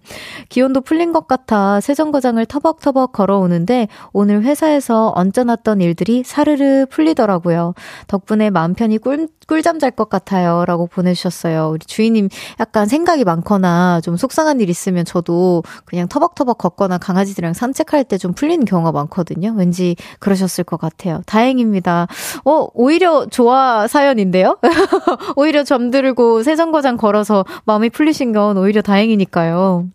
[0.51, 7.75] 기온도 풀린 것 같아 세 정거장을 터벅터벅 걸어오는데 오늘 회사에서 얹어놨던 일들이 사르르 풀리더라고요.
[8.07, 10.65] 덕분에 마음 편히 꿀, 꿀잠 잘 것 같아요.
[10.67, 11.71] 라고 보내주셨어요.
[11.73, 12.29] 우리 주인님
[12.61, 18.33] 약간 생각이 많거나 좀 속상한 일 있으면 저도 그냥 터벅터벅 걷거나 강아지들이랑 산책할 때 좀
[18.33, 19.55] 풀리는 경우가 많거든요.
[19.57, 21.21] 왠지 그러셨을 것 같아요.
[21.27, 22.07] 다행입니다.
[22.45, 24.59] 어, 오히려 좋아 사연인데요?
[25.37, 29.87] 오히려 잠들고 세정거장 걸어서 마음이 풀리신 건 오히려 다행이니까요.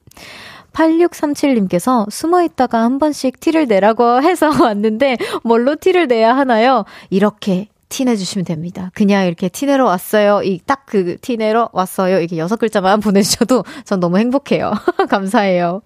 [0.74, 6.86] 8637님께서 숨어 있다가 한 번씩 티를 내라고 해서 왔는데 뭘로 티를 내야 하나요?
[7.10, 8.90] 이렇게 티 내주시면 됩니다.
[8.96, 10.42] 그냥 이렇게 티 내러 왔어요.
[10.44, 12.20] 이 딱 그 티 내러 왔어요.
[12.20, 14.72] 이렇게 여섯 글자만 보내주셔도 전 너무 행복해요.
[15.12, 15.82] 감사해요.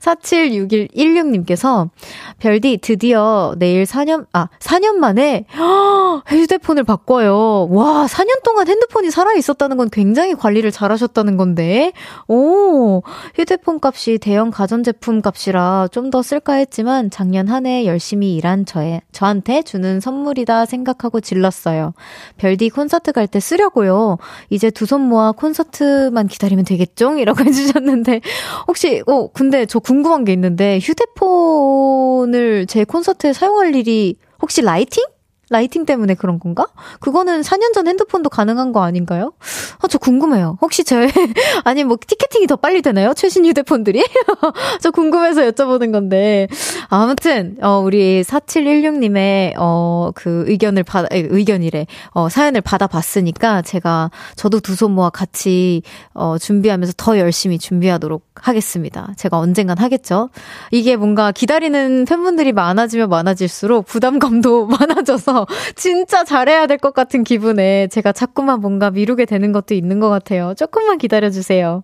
[0.00, 1.90] 476116님께서
[2.38, 5.44] 별디 드디어 내일 4년, 아, 4년 만에
[6.28, 7.68] 휴대폰을 바꿔요.
[7.70, 11.92] 와, 4년 동안 핸드폰이 살아 있었다는 건 굉장히 관리를 잘 하셨다는 건데.
[12.28, 13.02] 오,
[13.34, 19.02] 휴대폰 값이 대형 가전제품 값이라 좀 더 쓸까 했지만 작년 한 해 열심히 일한 저의,
[19.12, 21.92] 저한테 주는 선물이다 생각하고 질러 불렀어요.
[22.36, 24.16] 별디 콘서트 갈 때 쓰려고요.
[24.50, 27.16] 이제 두 손 모아 콘서트만 기다리면 되겠죠?
[27.18, 28.20] 이라고 해주셨는데,
[28.66, 35.04] 혹시, 어, 근데 저 궁금한 게 있는데, 휴대폰 을 제 콘서트에 사용할 일이 혹시 lighting?
[35.50, 36.66] lighting 때문에 그런 건가?
[37.00, 39.32] 그거는 4년 전 핸드폰도 가능한 거 아닌가요?
[39.82, 40.58] 아, 저 궁금해요.
[40.60, 40.96] 혹시 저,
[41.64, 43.12] 아니, 뭐, 티켓팅이 더 빨리 되나요?
[43.14, 44.04] 최신 휴대폰들이?
[44.80, 46.48] 저 궁금해서 여쭤보는 건데.
[46.88, 51.86] 아무튼, 어, 우리 4716님의, 어, 그 의견을 받아, 의견이래.
[52.10, 55.82] 어, 사연을 받아봤으니까 제가 저도 두 손 모아 같이,
[56.14, 59.12] 어, 준비하면서 더 열심히 준비하도록 하겠습니다.
[59.16, 60.28] 제가 언젠간 하겠죠?
[60.70, 65.37] 이게 뭔가 기다리는 팬분들이 많아지면 많아질수록 부담감도 많아져서
[65.76, 70.54] 진짜 잘해야 될 것 같은 기분에 제가 자꾸만 뭔가 미루게 되는 것도 있는 것 같아요.
[70.56, 71.82] 조금만 기다려주세요.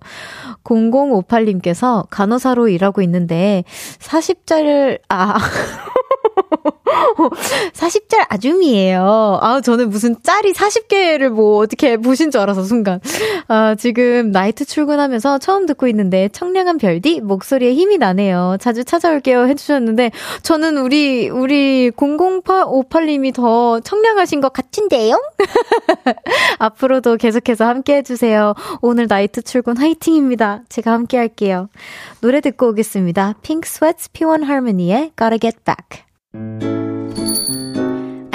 [0.64, 3.64] 0058님께서 간호사로 일하고 있는데
[3.98, 5.36] 40자를, 아.
[7.72, 9.38] 40짤 아줌이에요.
[9.40, 13.00] 아, 저는 무슨 짤이 40개를 뭐 어떻게 보신 줄 알아서 순간.
[13.48, 18.56] 아, 지금 나이트 출근하면서 처음 듣고 있는데 청량한 별디 목소리에 힘이 나네요.
[18.60, 20.10] 자주 찾아올게요 해주셨는데
[20.42, 25.20] 저는 우리, 우리 00858님이 더 청량하신 것 같은데요?
[26.58, 28.54] 앞으로도 계속해서 함께 해주세요.
[28.80, 30.62] 오늘 나이트 출근 화이팅입니다.
[30.68, 31.68] 제가 함께 할게요.
[32.20, 33.34] 노래 듣고 오겠습니다.
[33.42, 36.83] Pink Sweats P1 Harmony의 Gotta Get Back.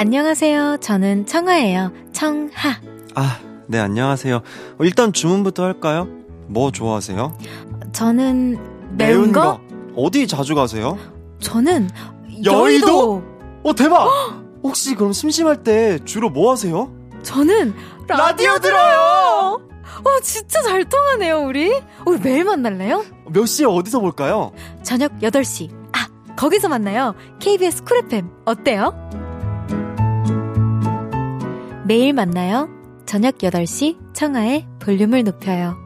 [0.04, 0.78] 안녕하세요.
[0.80, 1.92] 저는 청아예요.
[2.14, 2.70] 청하.
[3.14, 4.36] 아, 네, 안녕하세요.
[4.36, 6.08] 어, 일단 주문부터 할까요?
[6.46, 7.36] 뭐 좋아하세요?
[7.92, 9.42] 저는 매운, 매운 거?
[9.42, 9.60] 거?
[9.94, 10.96] 어디 자주 가세요?
[11.40, 11.90] 저는
[12.42, 12.50] 여의도.
[12.62, 13.22] 여의도?
[13.62, 14.08] 어, 대박!
[14.62, 16.90] 혹시 그럼 심심할 때 주로 뭐 하세요?
[17.22, 17.74] 저는
[18.08, 19.60] 라디오, 라디오 들어요!
[19.84, 21.78] 어, 진짜 잘 통하네요, 우리.
[22.06, 23.04] 우리 매일 만날래요?
[23.26, 24.52] 몇 시에 어디서 볼까요?
[24.82, 25.70] 저녁 8시.
[25.92, 27.14] 아, 거기서 만나요.
[27.38, 28.30] KBS 쿨 FM.
[28.46, 28.94] 어때요?
[31.90, 32.68] 매일 만나요.
[33.04, 35.76] 저녁 8시 청하의 볼륨을 높여요.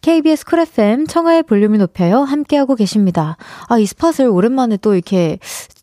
[0.00, 2.20] KBS 쿨 FM 청하의 볼륨을 높여요.
[2.20, 3.36] 함께하고 계십니다.
[3.68, 5.38] 아, 이 spot을 오랜만에 또 이렇게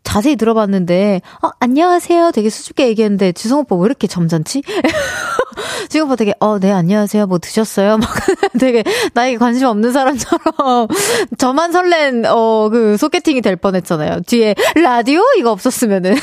[0.08, 2.32] 자세히 들어봤는데, 어, 안녕하세요.
[2.32, 4.64] 되게 수줍게 얘기했는데, 주성 오빠 왜 이렇게 점잖지?
[5.90, 7.28] 지금 오빠 되게, 어, 네, 안녕하세요.
[7.28, 7.98] 뭐 드셨어요?
[7.98, 8.10] 막
[8.58, 10.88] 되게 나에게 관심 없는 사람처럼
[11.38, 14.22] 저만 설렌, 어, 그 소개팅이 될 뻔 했잖아요.
[14.28, 15.22] 뒤에 라디오?
[15.38, 16.16] 이거 없었으면은.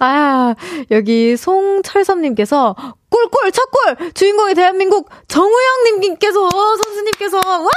[0.00, 0.54] 아,
[0.90, 2.74] 여기 송철섭님께서
[3.10, 4.12] 꿀꿀, 첫꿀!
[4.14, 7.70] 주인공이 대한민국 정우영님께서, 선수님께서, 와!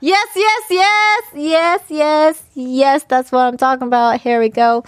[0.00, 4.20] Yes, yes, yes, yes, yes, yes, that's what I'm talking about.
[4.20, 4.82] Here we go.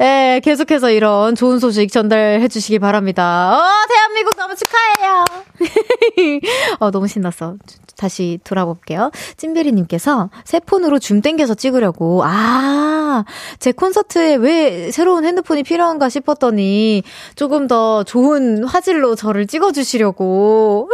[0.00, 3.56] 예, 계속해서 이런 좋은 소식 전달해 주시기 바랍니다.
[3.56, 5.24] 어, 대한민국 너무 축하해요.
[6.80, 7.56] 어, 너무 신났어.
[7.96, 9.12] 다시 돌아볼게요.
[9.36, 12.22] 찐베리님께서 새 폰으로 줌 땡겨서 찍으려고.
[12.24, 13.24] 아,
[13.60, 17.04] 제 콘서트에 왜 새로운 핸드폰이 필요한가 싶었더니
[17.36, 20.90] 조금 더 좋은 화질로 저를 찍어주시려고.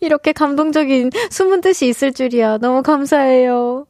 [0.00, 2.58] 이렇게 감동적인 숨은 뜻이 있을 줄이야.
[2.58, 3.86] 너무 감사해요.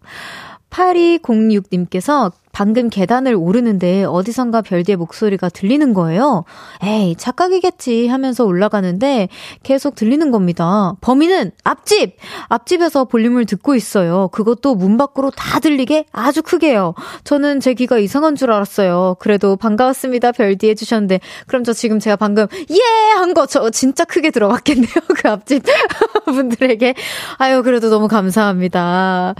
[0.72, 6.44] 8206님께서 방금 계단을 오르는데 어디선가 별디의 목소리가 들리는 거예요.
[6.84, 9.28] 에이, 착각이겠지 하면서 올라가는데
[9.62, 10.94] 계속 들리는 겁니다.
[11.00, 12.16] 범인은 앞집!
[12.48, 14.28] 앞집에서 볼륨을 듣고 있어요.
[14.28, 16.94] 그것도 문 밖으로 다 들리게 아주 크게요.
[17.24, 19.16] 저는 제 귀가 이상한 줄 알았어요.
[19.18, 20.32] 그래도 반가웠습니다.
[20.32, 21.20] 별디 해주셨는데.
[21.46, 22.76] 그럼 저 지금 제가 방금 예!
[23.18, 24.92] 한 거 저 진짜 크게 들어봤겠네요.
[25.16, 25.62] 그 앞집
[26.26, 26.94] 분들에게.
[27.38, 29.34] 아유, 그래도 너무 감사합니다.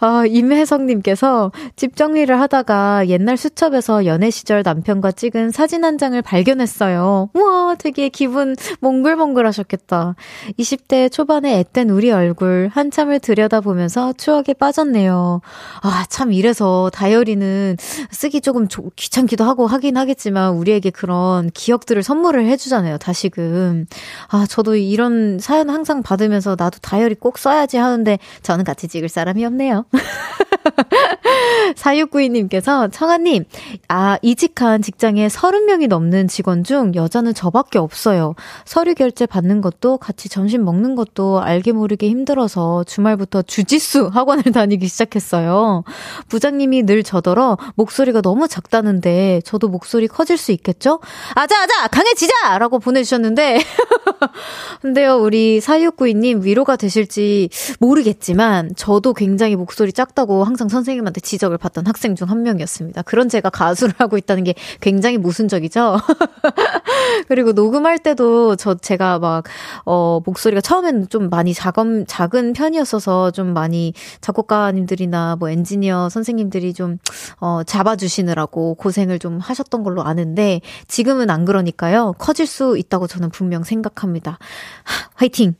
[0.00, 7.30] 아, 임혜성님께서 집 정리를 하다가 옛날 수첩에서 연애 시절 남편과 찍은 사진 한 장을 발견했어요.
[7.34, 10.14] 우와, 되게 기분 몽글몽글 하셨겠다.
[10.58, 15.40] 20대 초반에 앳된 우리 얼굴 한참을 들여다보면서 추억에 빠졌네요.
[15.82, 17.76] 아, 참 이래서 다이어리는
[18.10, 23.86] 쓰기 조금 귀찮기도 하고 하긴 하겠지만 우리에게 그런 기억들을 선물을 해주잖아요, 다시금.
[24.28, 29.44] 아, 저도 이런 사연 항상 받으면서 나도 다이어리 꼭 써야지 하는데 저는 같이 찍을 사람이
[29.44, 29.86] 없네요.
[31.76, 33.44] 4692 님께서 청아님,
[33.88, 38.34] 아, 이직한 직장에 30명이 넘는 직원 중 여자는 저밖에 없어요.
[38.64, 44.88] 서류 결제 받는 것도 같이 점심 먹는 것도 알게 모르게 힘들어서 주말부터 주짓수 학원을 다니기
[44.88, 45.84] 시작했어요.
[46.28, 51.00] 부장님이 늘 저더러 목소리가 너무 작다는데 저도 목소리 커질 수 있겠죠?
[51.34, 51.88] 아자, 아자!
[51.88, 52.58] 강해지자!
[52.58, 53.60] 라고 보내주셨는데.
[54.82, 62.14] 근데요, 우리 4692님 위로가 되실지 모르겠지만 저도 굉장히 목소리 작다고 항상 선생님한테 지적을 받던 학생
[62.14, 63.02] 중한 명이었습니다.
[63.02, 65.98] 그런 제가 가수를 하고 있다는 게 굉장히 모순적이죠.
[67.28, 69.44] 그리고 녹음할 때도 저 제가 막
[69.84, 76.98] 어, 목소리가 처음에는 좀 많이 작은 작은 편이었어서 좀 많이 작곡가님들이나 뭐 엔지니어 선생님들이 좀
[77.40, 82.14] 어, 잡아주시느라고 고생을 좀 하셨던 걸로 아는데 지금은 안 그러니까요.
[82.18, 84.38] 커질 수 있다고 저는 분명 생각합니다.
[84.84, 85.54] 하, 화이팅!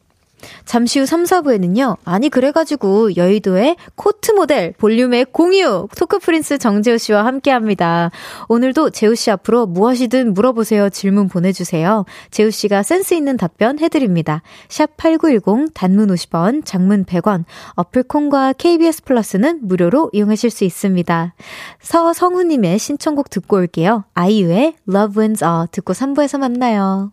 [0.64, 1.96] 잠시 후 3, 4부에는요.
[2.05, 8.11] 아니 그래가지고 여의도의 코트 모델 볼륨의 공유 talk prince 정재우 씨와 함께합니다.
[8.48, 10.90] 오늘도 재우 씨 앞으로 무엇이든 물어보세요.
[10.90, 12.05] 질문 보내주세요.
[12.31, 14.42] 재우 씨가 센스 있는 답변 해드립니다.
[14.68, 17.44] 샵 #8910 단문 50원, 장문 100원.
[17.74, 21.35] 어플 콘과 KBS 플러스는 무료로 이용하실 수 있습니다.
[21.81, 24.05] 서성우님의 신청곡 듣고 올게요.
[24.14, 27.12] 아이유의 Love Wins All 듣고 3부에서 만나요.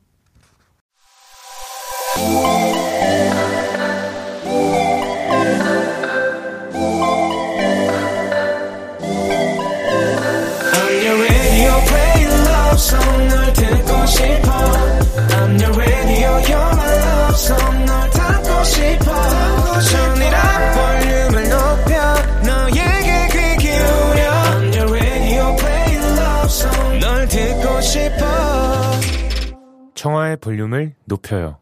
[30.00, 31.58] 청하의 볼륨을 높여요.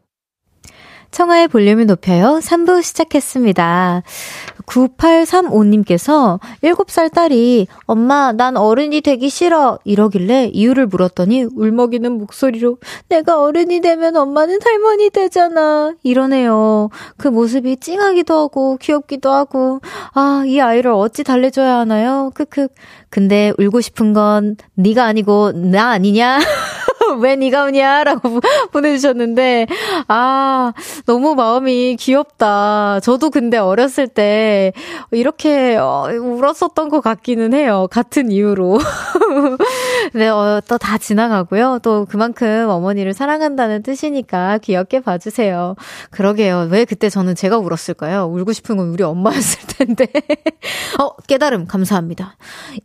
[1.10, 2.40] 청하의 볼륨을 높여요.
[2.42, 4.02] 3부 시작했습니다.
[4.66, 9.78] 9835님께서 7살 딸이 엄마, 난 어른이 되기 싫어.
[9.84, 15.94] 이러길래 이유를 물었더니 울먹이는 목소리로 내가 어른이 되면 엄마는 할머니 되잖아.
[16.02, 16.90] 이러네요.
[17.16, 19.80] 그 모습이 찡하기도 하고 귀엽기도 하고
[20.12, 22.30] 아, 이 아이를 어찌 달래줘야 하나요?
[22.34, 22.68] 크크.
[23.10, 26.40] 근데 울고 싶은 건 네가 아니고 나 아니냐?
[27.16, 28.40] 왜 네가 우냐라고
[28.72, 29.66] 보내주셨는데
[30.08, 30.72] 아
[31.06, 33.00] 너무 마음이 귀엽다.
[33.00, 34.72] 저도 근데 어렸을 때
[35.10, 37.86] 이렇게 어, 울었었던 것 같기는 해요.
[37.90, 38.78] 같은 이유로.
[40.14, 41.80] 네, 어, 또 다 지나가고요.
[41.82, 45.74] 또 그만큼 어머니를 사랑한다는 뜻이니까 귀엽게 봐주세요.
[46.10, 46.68] 그러게요.
[46.70, 48.24] 왜 그때 저는 제가 울었을까요?
[48.26, 50.06] 울고 싶은 건 우리 엄마였을 텐데.
[50.98, 52.36] 어, 깨달음 감사합니다.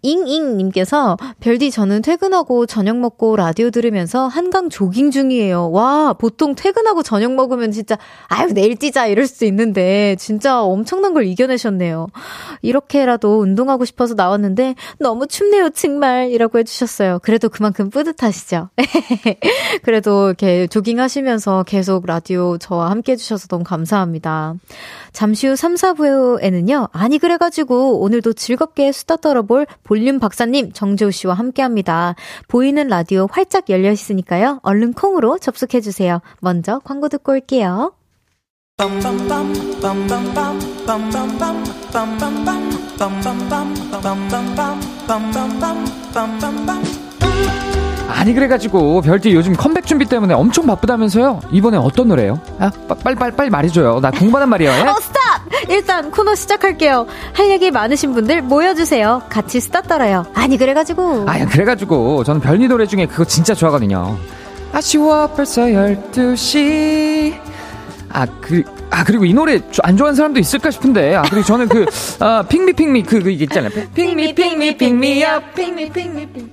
[0.01, 5.71] 잉잉님께서 별디 저는 퇴근하고 저녁 먹고 라디오 들으면서 한강 조깅 중이에요.
[5.71, 7.97] 와, 보통 퇴근하고 저녁 먹으면 진짜
[8.27, 12.07] 아유 내일 뛰자 이럴 수 있는데 진짜 엄청난 걸 이겨내셨네요.
[12.61, 17.19] 이렇게라도 운동하고 싶어서 나왔는데 너무 춥네요 정말 이라고 해주셨어요.
[17.23, 18.69] 그래도 그만큼 뿌듯하시죠?
[19.83, 24.55] 그래도 이렇게 조깅 하시면서 계속 라디오 저와 함께 해주셔서 너무 감사합니다.
[25.13, 26.89] 잠시 후 3, 4부에는요.
[26.91, 32.15] 아니 그래가지고 오늘도 즐겁게 수다 떨어볼 볼륨 박사님 정재호 씨와 함께합니다.
[32.47, 34.59] 보이는 라디오 활짝 열려 있으니까요.
[34.63, 36.19] 얼른 콩으로 접속해 주세요.
[36.41, 37.93] 먼저 광고 듣고 올게요.
[48.13, 51.41] 아니 그래가지고 별디 요즘 컴백 준비 때문에 엄청 바쁘다면서요?
[51.51, 52.39] 이번에 어떤 노래요?
[52.59, 52.71] 아
[53.03, 53.99] 빨리 빨리 빨리 말해줘요.
[53.99, 54.79] 나 궁금하단 말이야.
[54.79, 54.81] 예?
[54.87, 55.41] 어 Stop!
[55.69, 57.07] 일단 코너 시작할게요.
[57.33, 59.23] 할 얘기 많으신 분들 모여주세요.
[59.29, 60.25] 같이 수다 떨어요.
[60.33, 64.17] 아니 그래가지고 아 그래가지고 저는 별디 노래 중에 그거 진짜 좋아하거든요.
[64.71, 67.33] 아쉬워 벌써 12시
[68.15, 71.15] 아, 그, 아, 그리고 이 노래 안 좋아하는 사람도 있을까 싶은데.
[71.15, 71.87] 아, 그리고 저는 그,
[72.21, 73.71] 아, pick me, pick me, 그, 그, 이게 있잖아요.
[73.95, 76.52] 핑미, 핑미, 핑미, 업, 핑미, 핑미, 핑미.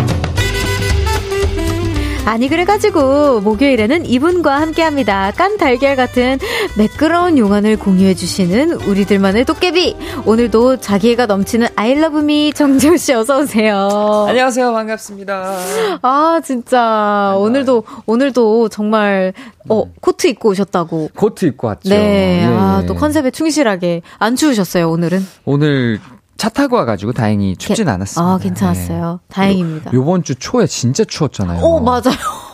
[2.23, 5.31] 아니 그래가지고 목요일에는 이분과 함께합니다.
[5.35, 6.37] 깐 달걀 같은
[6.77, 9.97] 매끄러운 용안을 공유해주시는 우리들만의 도깨비.
[10.25, 14.25] 오늘도 자기애가 넘치는 아이러브미 정재호 씨 어서 오세요.
[14.29, 15.57] 안녕하세요 반갑습니다.
[16.03, 19.33] 아 진짜 오늘도 오늘도 정말
[19.67, 21.09] 어 코트 입고 오셨다고.
[21.15, 21.89] 코트 입고 왔죠.
[21.89, 22.97] 네, 예, 아또 예.
[22.97, 25.25] 컨셉에 충실하게 안 추우셨어요 오늘은?
[25.45, 25.99] 오늘
[26.41, 28.33] 차 타고 와가지고 다행히 춥진 않았습니다.
[28.33, 29.19] 아 괜찮았어요.
[29.27, 29.93] 다행입니다.
[29.93, 31.63] 요, 요번 주 초에 진짜 추웠잖아요.
[31.63, 32.01] 오 맞아요.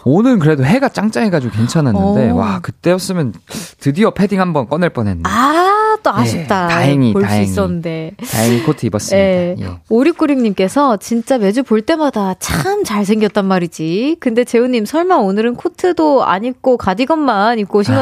[0.04, 2.36] 오늘 그래도 해가 짱짱해가지고 괜찮았는데 오.
[2.36, 3.34] 와 그때였으면
[3.80, 5.22] 드디어 패딩 한번 꺼낼 뻔 했네.
[5.24, 6.68] 아 또 아쉽다.
[6.68, 7.46] 네, 다행히, 볼수 다행히.
[7.46, 8.12] 있었는데.
[8.32, 9.18] 다행히 코트 입었습니다.
[9.18, 9.56] 예.
[9.60, 9.68] 예.
[9.90, 14.18] 오리꾸림님께서 진짜 매주 볼 때마다 참 잘생겼단 말이지.
[14.20, 17.96] 근데 재우님 설마 오늘은 코트도 안 입고 가디건만 입고 오신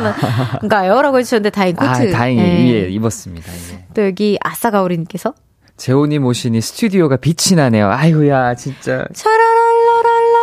[0.62, 1.02] 건가요?
[1.02, 1.88] 라고 해주셨는데 다행 코트.
[1.88, 2.84] 아 다행히 예.
[2.84, 3.52] 예, 입었습니다.
[3.74, 3.86] 예.
[3.94, 5.34] 또 여기 아싸가오리님께서
[5.78, 7.90] 재훈님 오시니 스튜디오가 빛이 나네요.
[7.92, 10.36] 아이고야 진짜 차라랄라랄랄라.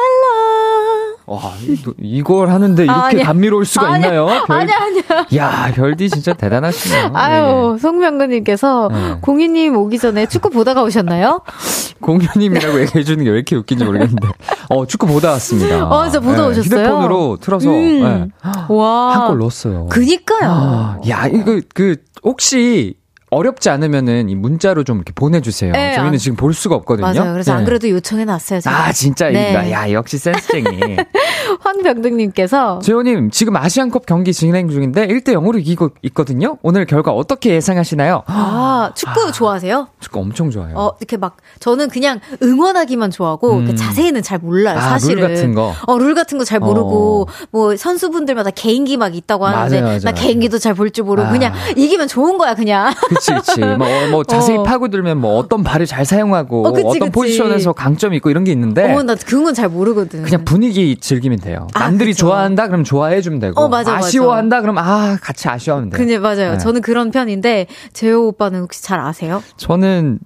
[1.25, 3.25] 와 이- 이걸 하는데 이렇게 아, 아니야.
[3.25, 4.09] 감미로울 수가 아니야.
[4.09, 4.27] 있나요?
[4.47, 5.27] 별- 아니야 아니야.
[5.37, 7.11] 야 별디 진짜 대단하시네요.
[7.15, 9.15] 아유 송명근님께서 네.
[9.23, 11.41] 공희님 오기 전에 축구 보다가 오셨나요?
[12.03, 14.29] 공연님이라고 얘기해 주는 게 왜 이렇게 웃긴지 모르겠는데.
[14.69, 15.87] 어, 축구 보다 왔습니다.
[15.89, 16.81] 어, 진짜 보다 오셨어요?
[16.85, 18.29] 휴대폰으로 틀어서 음.
[18.69, 19.13] 와.
[19.15, 19.87] 한 골 넣었어요.
[19.87, 20.51] 그니까요.
[20.51, 22.97] 아, 야, 이거 그 혹시
[23.33, 25.73] 어렵지 않으면은 이 문자로 좀 이렇게 보내주세요.
[25.73, 26.19] 네, 저희는 아.
[26.19, 27.07] 지금 볼 수가 없거든요.
[27.07, 27.33] 맞아요.
[27.33, 27.65] 그래서 안 네.
[27.65, 28.61] 그래도 요청해 놨어요.
[28.61, 28.77] 제가.
[28.89, 29.55] 아, 진짜 네.
[29.73, 30.97] 야, 역시 센스쟁이.
[31.61, 36.59] 황병등님께서 재호님, 지금 아시안컵 경기 진행 중인데 1대 0으로 이기고 있거든요.
[36.63, 38.23] 오늘 결과 어떻게 예상하시나요?
[38.29, 39.89] 아 축구 좋아하세요?
[40.01, 40.75] 축구 엄청 좋아요.
[40.77, 43.67] 어 이렇게 막 저는 그냥 응원하기만 좋아하고 음.
[43.67, 44.77] 그 자세히는 잘 몰라요.
[44.79, 45.23] 아, 사실은.
[45.23, 45.73] 룰 같은 거.
[45.87, 50.13] 어, 룰 같은 거 잘 모르고 뭐 선수분들마다 개인기 막 있다고 하는데 맞아요, 맞아요, 나
[50.13, 51.33] 개인기도 잘 볼 줄 모르고 아.
[51.33, 52.93] 그냥 이기면 좋은 거야 그냥.
[53.31, 53.61] 그치, 그치.
[53.61, 54.63] 뭐, 어, 뭐 자세히 어.
[54.63, 56.99] 파고들면 뭐 어떤 발을 잘 사용하고 어, 그치.
[57.11, 60.23] 포지션에서 강점이 있고 이런 게 있는데 어, 나 그런 건 잘 모르거든.
[60.23, 61.67] 그냥 분위기 즐기면 돼요.
[61.75, 62.27] 아, 남들이 그쵸.
[62.27, 64.07] 좋아한다 그럼 좋아해 주면 되고 어, 맞아, 맞아.
[64.07, 65.99] 아쉬워한다 그럼 아 같이 아쉬워하면 돼요.
[65.99, 66.53] 그냥 맞아요.
[66.53, 66.59] 네.
[66.59, 69.43] 저는 그런 편인데 재호 오빠는 혹시 잘 아세요?
[69.59, 70.19] 저는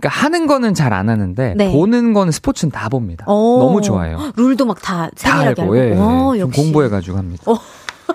[0.00, 1.72] 그러니까 하는 거는 잘 안 하는데 네.
[1.72, 3.24] 보는 거는 스포츠는 다 봅니다.
[3.28, 3.58] 어.
[3.60, 4.32] 너무 좋아요.
[4.36, 5.76] 룰도 막다다 세밀하게 알고 알고.
[5.78, 5.94] 예, 예.
[5.98, 6.62] 어, 좀 역시.
[6.62, 7.42] 공부해가지고 합니다.
[7.46, 7.58] 어.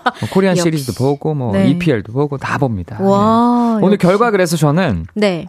[0.03, 0.55] 뭐 코리안.
[0.55, 1.69] 시리즈도 보고 뭐 네.
[1.69, 2.97] EPL도 보고 다 봅니다.
[3.01, 3.77] 와.
[3.79, 3.83] 예.
[3.85, 4.07] 오늘 역시.
[4.07, 5.47] 결과 그래서 저는 네.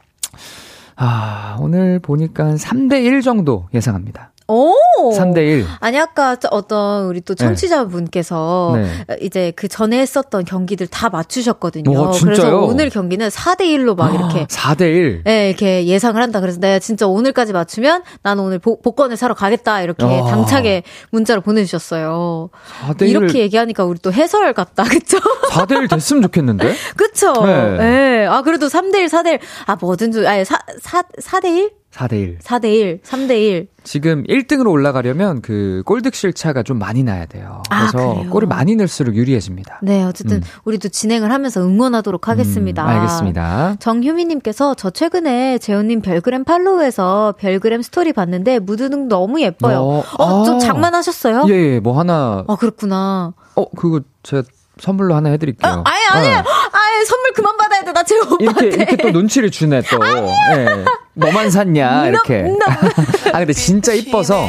[0.96, 4.32] 아 오늘 보니까 3대 1 정도 예상합니다.
[4.48, 4.72] 오!
[5.12, 5.64] 3대1.
[5.80, 7.44] 아니, 아까 어떤 우리 또 네.
[7.44, 9.16] 청취자분께서 네.
[9.20, 12.00] 이제 그 전에 했었던 경기들 다 맞추셨거든요.
[12.00, 12.36] 와, 진짜요?
[12.36, 15.22] 그래서 오늘 경기는 4대1로 막 이렇게 4대1.
[15.24, 16.40] 네, 이렇게 예상을 한다.
[16.40, 19.82] 그래서 내가 진짜 오늘까지 맞추면 나는 오늘 복, 복권을 사러 가겠다.
[19.82, 20.24] 이렇게 아.
[20.24, 22.50] 당차게 문자를 보내주셨어요.
[22.88, 23.08] 4대1.
[23.08, 24.84] 이렇게 얘기하니까 우리 또 해설 같다.
[24.88, 25.18] 그쵸?
[25.50, 26.72] 4대1 됐으면 좋겠는데?
[26.96, 27.32] 그쵸?
[27.44, 27.76] 네.
[27.78, 28.26] 네.
[28.26, 29.40] 아, 그래도 3대1, 4대1.
[29.66, 31.70] 아, 뭐든 좀, 아니, 4, 4, 4대1?
[31.96, 32.40] 4대1.
[32.40, 33.68] 4대1, 3대1.
[33.84, 37.62] 지금 1등으로 올라가려면 그 골득실 차가 좀 많이 나야 돼요.
[37.70, 38.30] 아, 그래서 그래요?
[38.30, 39.80] 골을 많이 넣을수록 유리해집니다.
[39.82, 40.42] 네, 어쨌든 음.
[40.64, 42.82] 우리도 진행을 하면서 응원하도록 하겠습니다.
[42.84, 43.76] 음, 알겠습니다.
[43.78, 49.78] 정효미님께서 저 최근에 재훈님 별그램 팔로우에서 별그램 스토리 봤는데 무드등 너무 예뻐요.
[49.78, 50.58] 어, 어, 좀 아.
[50.58, 51.44] 장만하셨어요?
[51.48, 53.32] 예, 예, 뭐 하나, 아, 그렇구나.
[53.54, 54.42] 어, 그거 제가
[54.78, 55.84] 선물로 하나 해드릴게요.
[55.86, 56.36] 아니, 아니에요.
[56.36, 57.92] 아예 선물 그만 받아야 돼.
[57.92, 58.76] 나제 이렇게, 오빠한테.
[58.76, 59.98] 이렇게 또 눈치를 주네, 또.
[60.56, 60.84] 예.
[61.16, 62.44] 너만 샀냐, 이렇게.
[63.32, 64.46] 아, 근데 진짜 이뻐서.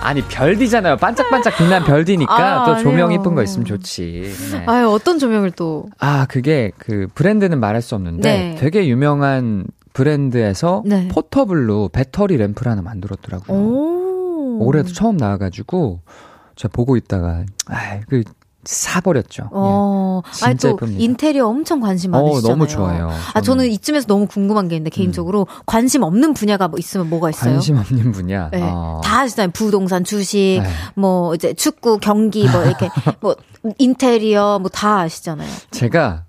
[0.00, 0.96] 아니, 별디잖아요.
[0.96, 3.12] 반짝반짝 빛난 별디니까 아, 또 조명.
[3.12, 4.32] 이쁜 거 있으면 좋지.
[4.52, 4.64] 네.
[4.66, 5.86] 아유, 어떤 조명을 또.
[5.98, 8.54] 아, 그게 그 브랜드는 말할 수 없는데 네.
[8.58, 11.08] 되게 유명한 브랜드에서 네.
[11.08, 13.58] 포터블로 배터리 램프를 하나 만들었더라고요.
[13.58, 14.64] 오.
[14.64, 16.00] 올해도 처음 나와가지고
[16.56, 18.22] 제가 보고 있다가 아, 그
[18.68, 19.48] 사버렸죠.
[19.50, 20.44] 어, 예.
[20.44, 21.02] 아니 또 예쁩니다.
[21.02, 22.54] 인테리어 엄청 관심 어, 많으시잖아요.
[22.54, 23.10] 너무 좋아요.
[23.32, 27.52] 아, 저는 이쯤에서 너무 궁금한 게 있는데 개인적으로 관심 없는 분야가 뭐 있으면 뭐가 있어요?
[27.54, 28.50] 관심 없는 분야.
[28.50, 28.60] 네.
[28.62, 29.00] 어.
[29.02, 29.52] 다 아시잖아요.
[29.52, 30.68] 부동산, 주식, 네.
[30.94, 32.90] 뭐 이제 축구, 경기, 뭐 이렇게
[33.20, 33.36] 뭐
[33.78, 35.48] 인테리어 뭐 다 아시잖아요.
[35.70, 36.24] 제가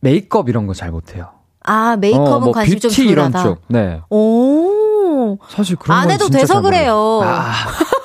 [0.00, 1.30] 메이크업 이런 거 잘 못해요.
[1.66, 3.32] 아 메이크업은 어, 뭐 관심 좀 뷰티 이런.
[3.32, 3.62] 쪽.
[3.68, 3.98] 네.
[4.10, 6.60] 오 사실 그런 안 해도 돼서.
[6.60, 7.22] 그래요.
[7.24, 7.50] 아,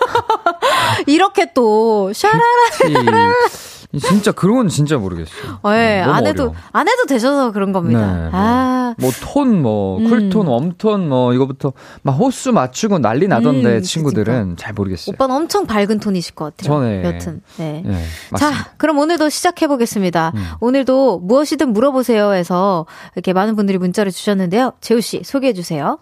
[1.08, 2.40] 이렇게 또 샤라
[2.82, 4.00] 뷰티.
[4.08, 5.60] 진짜 그런 건 진짜 모르겠어요.
[5.74, 6.56] 예, 너무 안 해도 어려워.
[6.74, 8.06] 안 해도 되셔서 그런 겁니다.
[8.06, 8.40] 네, 뭐.
[8.40, 10.08] 아뭐 톤, 뭐 음.
[10.08, 11.74] cool tone, warm tone, 뭐 이거부터
[12.04, 15.16] 막 호수 맞추고 난리 나던데 음, 친구들은 잘 모르겠어요.
[15.16, 16.68] 오빠는 엄청 밝은 톤이실 것 같아요.
[16.72, 17.82] 저는, 여튼 네.
[17.84, 17.92] 예,
[18.30, 18.38] 맞습니다.
[18.38, 20.34] 자, 그럼 오늘도 시작해 보겠습니다.
[20.36, 20.46] 음.
[20.60, 22.86] 오늘도 무엇이든 물어보세요 해서
[23.16, 24.74] 이렇게 많은 분들이 문자를 주셨는데요.
[24.82, 25.98] 재우 씨 소개해 주세요.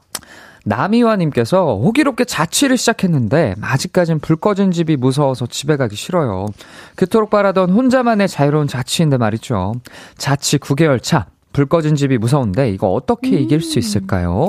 [0.68, 6.48] 남이화님께서 호기롭게 자취를 시작했는데 아직까진 불 꺼진 집이 무서워서 집에 가기 싫어요.
[6.96, 9.74] 그토록 바라던 혼자만의 자유로운 자취인데 말이죠.
[10.18, 11.28] 자취 9개월 차.
[11.54, 14.46] 불 꺼진 집이 무서운데 이거 어떻게 이길 수 있을까요?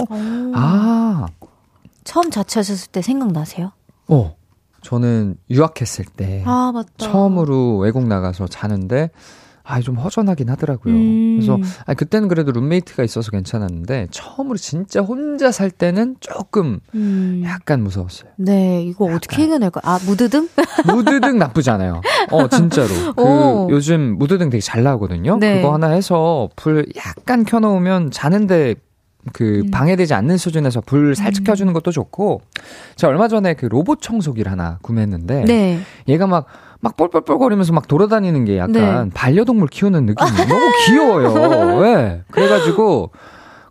[0.55, 1.27] 아,
[2.05, 3.73] 처음 자취하셨을 때 생각나세요?
[4.09, 4.35] 어.
[4.81, 6.73] 저는 유학했을 때 아.
[6.99, 9.11] 처음으로 외국 나가서 자는데
[9.71, 10.95] 아, 좀 허전하긴 하더라고요.
[10.95, 11.37] 음.
[11.37, 17.43] 그래서 아 그때는 그래도 룸메이트가 있어서 괜찮았는데 처음으로 진짜 혼자 살 때는 조금 음.
[17.45, 18.31] 약간 무서웠어요.
[18.37, 19.83] 네, 이거 어떻게 해결할까요?
[19.85, 20.49] 아, 무드등?
[20.89, 22.01] 무드등 나쁘지 않아요.
[22.31, 22.89] 어, 진짜로.
[23.14, 23.69] 그 오.
[23.71, 25.37] 요즘 무드등 되게 잘 나오거든요.
[25.39, 25.57] 네.
[25.61, 28.75] 그거 하나 해서 불 약간 켜 놓으면 자는데
[29.35, 29.71] 그 음.
[29.71, 32.41] 방해되지 않는 수준에서 불 살짝 켜주는 것도 좋고
[32.97, 35.81] 제가 얼마 전에 그 로봇 청소기를 하나 구매했는데 네.
[36.09, 36.47] 얘가 막
[36.81, 39.11] 막 뻘뻘뻘거리면서 막 돌아다니는 게 약간 네.
[39.14, 41.79] 반려동물 키우는 느낌이 너무 귀여워요.
[41.79, 42.22] 왜?
[42.31, 43.11] 그래가지고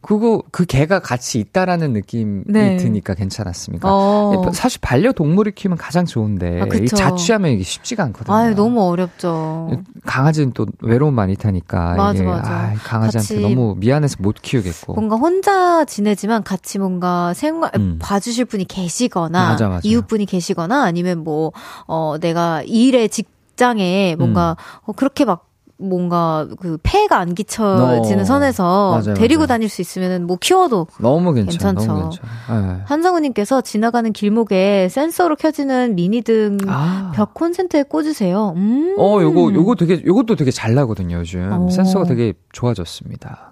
[0.08, 2.78] 그거 그 개가 같이 있다라는 느낌이 네.
[2.78, 3.89] 드니까 괜찮았습니까?
[3.91, 4.32] 어.
[4.34, 8.34] 예, 사실 반려동물을 키우면 가장 좋은데 아, 자취하면 이게 쉽지가 않거든요.
[8.34, 9.70] 아유, 너무 어렵죠.
[10.05, 12.53] 강아지는 또 외로움 많이 타니까 맞아, 이게 맞아.
[12.53, 14.93] 아, 강아지한테 너무 미안해서 못 키우겠고.
[14.93, 17.97] 뭔가 혼자 지내지만 같이 뭔가 생활 음.
[18.01, 19.80] 봐주실 분이 계시거나 맞아.
[19.84, 21.51] 이웃분이 계시거나 아니면 뭐
[21.86, 24.89] 어 내가 일의 직장에 뭔가 음.
[24.89, 25.47] 어, 그렇게 막
[25.80, 29.47] 뭔가 그 폐가 안 끼쳐지는 어, 선에서 맞아요, 데리고 맞아요.
[29.47, 32.09] 다닐 수 있으면은 뭐 키워도 너무 괜찮아, 괜찮죠.
[32.09, 32.78] 괜찮아.
[32.80, 32.82] 예.
[32.86, 37.11] 한상우님께서 지나가는 길목에 센서로 켜지는 미니등 아.
[37.13, 38.53] 벽 콘센트에 꽂으세요.
[38.55, 38.95] 음.
[38.97, 41.47] 어, 요거, 요거 되게, 요것도 되게 잘 나거든요, 요즘.
[41.51, 41.69] 어.
[41.69, 43.51] 센서가 되게 좋아졌습니다.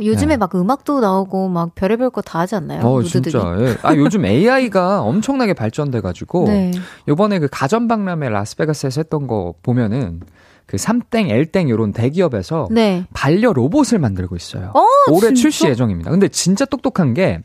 [0.00, 0.36] 요즘에 네.
[0.36, 2.80] 막 음악도 나오고 막 별의별 거 다 하지 않나요?
[2.84, 3.22] 어, 무드등이?
[3.32, 3.56] 진짜.
[3.60, 3.76] 예.
[3.82, 6.44] 아, 요즘 AI가 엄청나게 발전돼 가지고.
[6.48, 6.70] 네.
[7.08, 10.20] 요번에 그 가전 박람회 라스베가스에서 했던 거 보면은
[10.66, 13.06] 그 삼땡, 엘땡 요런 대기업에서 네.
[13.14, 14.72] 반려 로봇을 만들고 있어요.
[14.74, 15.40] 어, 올해 진짜?
[15.42, 16.10] 출시 예정입니다.
[16.10, 17.42] 근데 진짜 똑똑한 게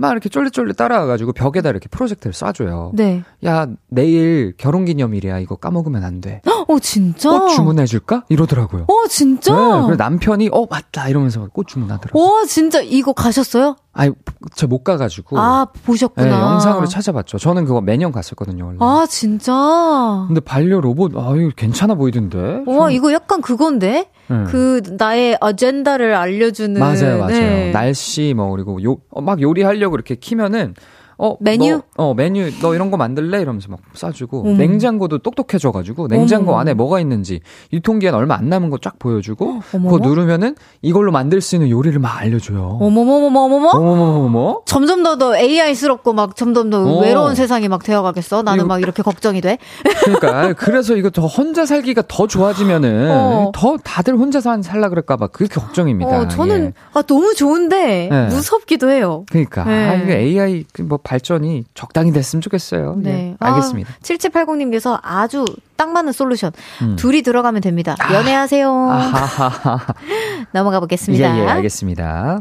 [0.00, 2.90] 막 이렇게 쫄래쫄래 따라와가지고 벽에다 이렇게 프로젝트를 쏴줘요.
[2.94, 3.24] 네.
[3.44, 5.40] 야, 내일 결혼 기념일이야.
[5.40, 6.40] 이거 까먹으면 안 돼.
[6.68, 7.30] 어, 진짜?
[7.30, 8.24] 꽃 주문해줄까?
[8.28, 8.84] 이러더라고요.
[8.86, 9.52] 어, 진짜?
[9.52, 12.22] 네, 그래 남편이 어 맞다 이러면서 꽃 주문하더라고요.
[12.22, 13.74] 와, 진짜 이거 가셨어요?
[13.98, 14.12] 아니
[14.54, 16.26] 저못 가가지고 아, 보셨구나.
[16.28, 17.38] 네, 영상으로 찾아봤죠.
[17.38, 18.78] 저는 그거 매년 갔었거든요 원래.
[18.80, 20.24] 아, 진짜?
[20.28, 22.62] 근데 반려 로봇 아 이거 괜찮아 보이던데.
[22.66, 24.08] 와, 좀- 이거 약간 그건데?
[24.28, 24.44] 네.
[24.48, 26.78] 그, 나의 아젠다를 알려주는.
[26.78, 27.28] 맞아요 맞아요.
[27.28, 27.70] 네.
[27.72, 30.74] 날씨 뭐 그리고 요 막 요리하려고 이렇게 키면은
[31.20, 31.82] 어 메뉴?
[31.96, 34.52] 너, 어 메뉴 너 이런 거 만들래 이러면서 막 싸주고 어머.
[34.56, 36.60] 냉장고도 똑똑해져가지고 냉장고 어머.
[36.60, 37.40] 안에 뭐가 있는지
[37.72, 39.90] 유통기한 얼마 안 남은 거 쫙 보여주고 어머.
[39.90, 42.78] 그거 누르면은 이걸로 만들 수 있는 요리를 막 알려줘요.
[42.80, 43.68] 어머머머머머머?
[43.70, 44.62] 어머머머머.
[44.66, 47.00] 점점 더 더 AI스럽고 막 점점 더 어.
[47.00, 48.42] 외로운 세상이 막 되어가겠어.
[48.42, 49.58] 나는 이거- 막 이렇게 걱정이 돼.
[50.04, 53.50] 그러니까 그래서 이거 더 혼자 살기가 더 좋아지면은 어.
[53.52, 56.20] 더 다들 혼자서 한- 살라 그럴까봐 그게 걱정입니다.
[56.20, 56.72] 어, 저는 예.
[56.94, 58.26] 아 너무 좋은데 네.
[58.28, 59.24] 무섭기도 해요.
[59.30, 59.88] 그러니까 네.
[59.88, 62.96] 아, 이게 AI 그뭐 발전이 적당히 됐으면 좋겠어요.
[62.98, 63.30] 네.
[63.30, 63.90] 예, 알겠습니다.
[63.90, 65.46] 아, 7780님께서 아주
[65.76, 66.52] 딱 맞는 솔루션.
[66.82, 66.96] 음.
[66.96, 67.96] 둘이 들어가면 됩니다.
[68.12, 68.70] 연애하세요.
[68.70, 69.94] 아하하하.
[70.52, 71.38] 넘어가 보겠습니다.
[71.38, 72.40] 예, 예, 알겠습니다.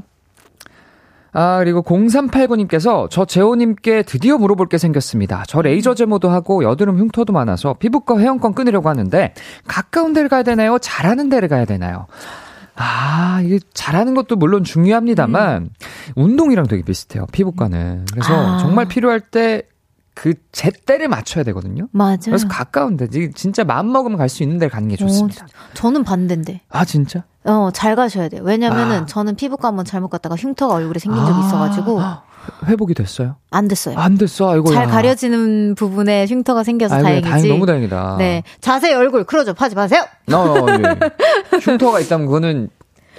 [1.31, 5.43] 아, 그리고 0389님께서 저 재호님께 드디어 물어볼 게 생겼습니다.
[5.47, 9.33] 저 레이저 제모도 하고 여드름 흉터도 많아서 피부과 회원권 끊으려고 하는데
[9.65, 10.77] 가까운 데를 가야 되나요?
[10.79, 12.07] 잘하는 데를 가야 되나요?
[12.77, 15.69] 아, 이게 잘하는 것도 물론 중요합니다만
[16.15, 17.25] 운동이랑 되게 비슷해요.
[17.31, 18.05] 피부과는.
[18.11, 18.57] 그래서 아.
[18.59, 19.63] 정말 필요할 때
[20.17, 21.87] 그 제때를 맞춰야 되거든요.
[21.91, 22.17] 맞아요.
[22.25, 25.45] 그래서 가까운데 진짜 마음 먹으면 갈 수 있는 데를 가는 게 좋습니다.
[25.45, 26.61] 어, 저는 반대인데.
[26.69, 27.23] 아, 진짜?
[27.45, 28.41] 어, 잘 가셔야 돼요.
[28.43, 29.05] 왜냐면은 아.
[29.05, 32.01] 저는 피부과 한번 잘못 갔다가 흉터가 얼굴에 생긴 적이 아, 있어가지고
[32.65, 33.35] 회복이 됐어요?
[33.51, 33.97] 안 됐어요.
[33.97, 34.51] 안 됐어.
[34.51, 34.71] 아이고.
[34.71, 37.29] 잘 가려지는 부분에 흉터가 생겨서 아이고, 다행이지.
[37.29, 38.15] 다행 너무 다행이다.
[38.19, 38.43] 네.
[38.61, 40.05] 자, 제 얼굴 클로즈업 하지 마세요.
[40.31, 41.57] 어, 예.
[41.61, 42.69] 흉터가 있다면 그거는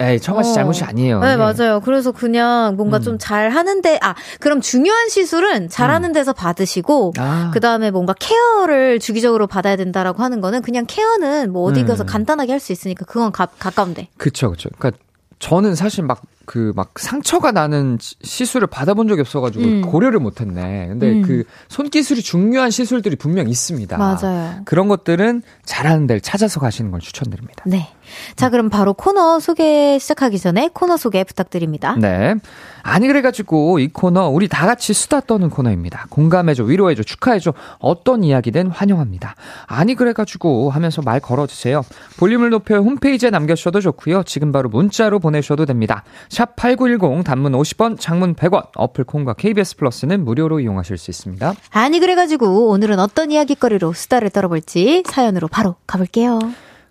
[0.01, 0.53] 에이, 청아 씨 어.
[0.53, 1.19] 잘못이 아니에요.
[1.19, 1.35] 네, 예.
[1.35, 1.81] 맞아요.
[1.83, 3.01] 그래서 그냥 뭔가 음.
[3.01, 8.99] 좀잘 하는데, 아, 그럼 중요한 시술은 잘 하는 데서 받으시고, 아, 그 다음에 뭔가 care를
[8.99, 12.07] 주기적으로 받아야 된다라고 하는 거는 그냥 care는 뭐 어디 가서 음.
[12.07, 14.07] 간단하게 할 수 있으니까 그건 가, 가까운데.
[14.17, 14.69] 그쵸, 그쵸.
[14.77, 15.01] 그러니까
[15.39, 19.81] 저는 사실 막 그 막 상처가 나는 시- 시술을 받아본 적이 없어가지고 음.
[19.83, 20.87] 고려를 못했네.
[20.87, 21.21] 근데 음.
[21.21, 23.95] 그 손기술이 중요한 시술들이 분명 있습니다.
[23.97, 24.61] 맞아요.
[24.65, 27.63] 그런 것들은 잘하는 데를 찾아서 가시는 걸 추천드립니다.
[27.67, 27.89] 네.
[28.35, 31.95] 자, 그럼 바로 코너 소개 시작하기 전에 코너 소개 부탁드립니다.
[31.97, 32.35] 네.
[32.81, 36.07] 아니 그래가지고 이 코너 우리 다 같이 수다 떠는 코너입니다.
[36.09, 37.53] 공감해줘, 위로해줘, 축하해줘.
[37.79, 39.35] 어떤 이야기든 환영합니다.
[39.67, 41.83] 아니 그래가지고 하면서 말 걸어주세요.
[42.17, 44.23] 볼륨을 높여 홈페이지에 남겨주셔도 좋고요.
[44.23, 46.03] 지금 바로 문자로 보내셔도 됩니다.
[46.29, 48.67] 샵 #8910 단문 50원, 장문 100원.
[48.75, 51.53] 어플 콩과 KBS 플러스는 무료로 이용하실 수 있습니다.
[51.71, 56.39] 아니, 그래가지고 오늘은 어떤 이야기거리로 수다를 떨어볼지 사연으로 바로 가볼게요.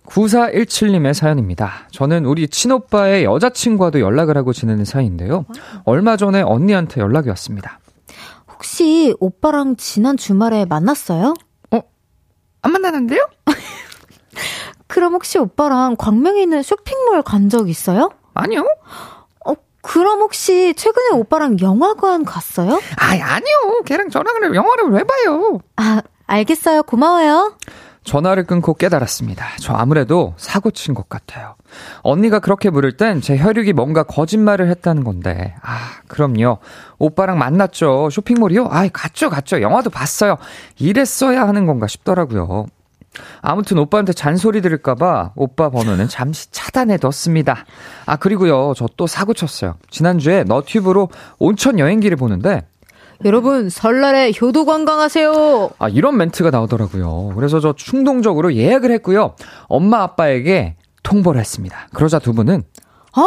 [0.09, 1.87] 9417님의 사연입니다.
[1.91, 5.45] 저는 우리 친오빠의 여자친구와도 연락을 하고 지내는 사이인데요.
[5.85, 7.79] 얼마 전에 언니한테 연락이 왔습니다.
[8.51, 11.33] 혹시 오빠랑 지난 주말에 만났어요?
[12.61, 13.25] 안 만나는데요?
[14.87, 18.09] 그럼 혹시 오빠랑 광명에 있는 쇼핑몰 간 적 있어요?
[18.33, 18.65] 아니요.
[19.45, 22.81] 어, 그럼 혹시 최근에 오빠랑 영화관 갔어요?
[22.97, 23.81] 아이, 아니요.
[23.85, 25.59] 걔랑 전화를 영화를 왜 봐요?
[25.77, 26.83] 아, 알겠어요.
[26.83, 27.55] 고마워요.
[28.09, 29.45] 전화를 끊고 깨달았습니다.
[29.59, 31.55] 저 아무래도 사고 친 것 같아요.
[32.01, 35.53] 언니가 그렇게 물을 땐 제 혈육이 뭔가 거짓말을 했다는 건데.
[35.61, 36.57] 아, 그럼요.
[36.97, 38.09] 오빠랑 만났죠.
[38.09, 38.67] 쇼핑몰이요?
[38.71, 39.61] 아이, 갔죠, 갔죠.
[39.61, 40.37] 영화도 봤어요.
[40.79, 42.65] 이랬어야 하는 건가 싶더라고요.
[43.41, 47.65] 아무튼 오빠한테 잔소리 들을까봐 오빠 번호는 잠시 차단해 뒀습니다.
[48.07, 48.73] 아, 그리고요.
[48.75, 49.75] 저 또 사고 쳤어요.
[49.91, 52.65] 지난주에 너튜브로 온천 여행기를 보는데
[53.25, 55.71] 여러분, 설날에 효도 관광하세요.
[55.77, 57.33] 아, 이런 멘트가 나오더라고요.
[57.35, 59.35] 그래서 저 충동적으로 예약을 했고요.
[59.67, 61.87] 엄마 아빠에게 통보를 했습니다.
[61.93, 62.63] 그러자 두 분은
[63.17, 63.23] 어,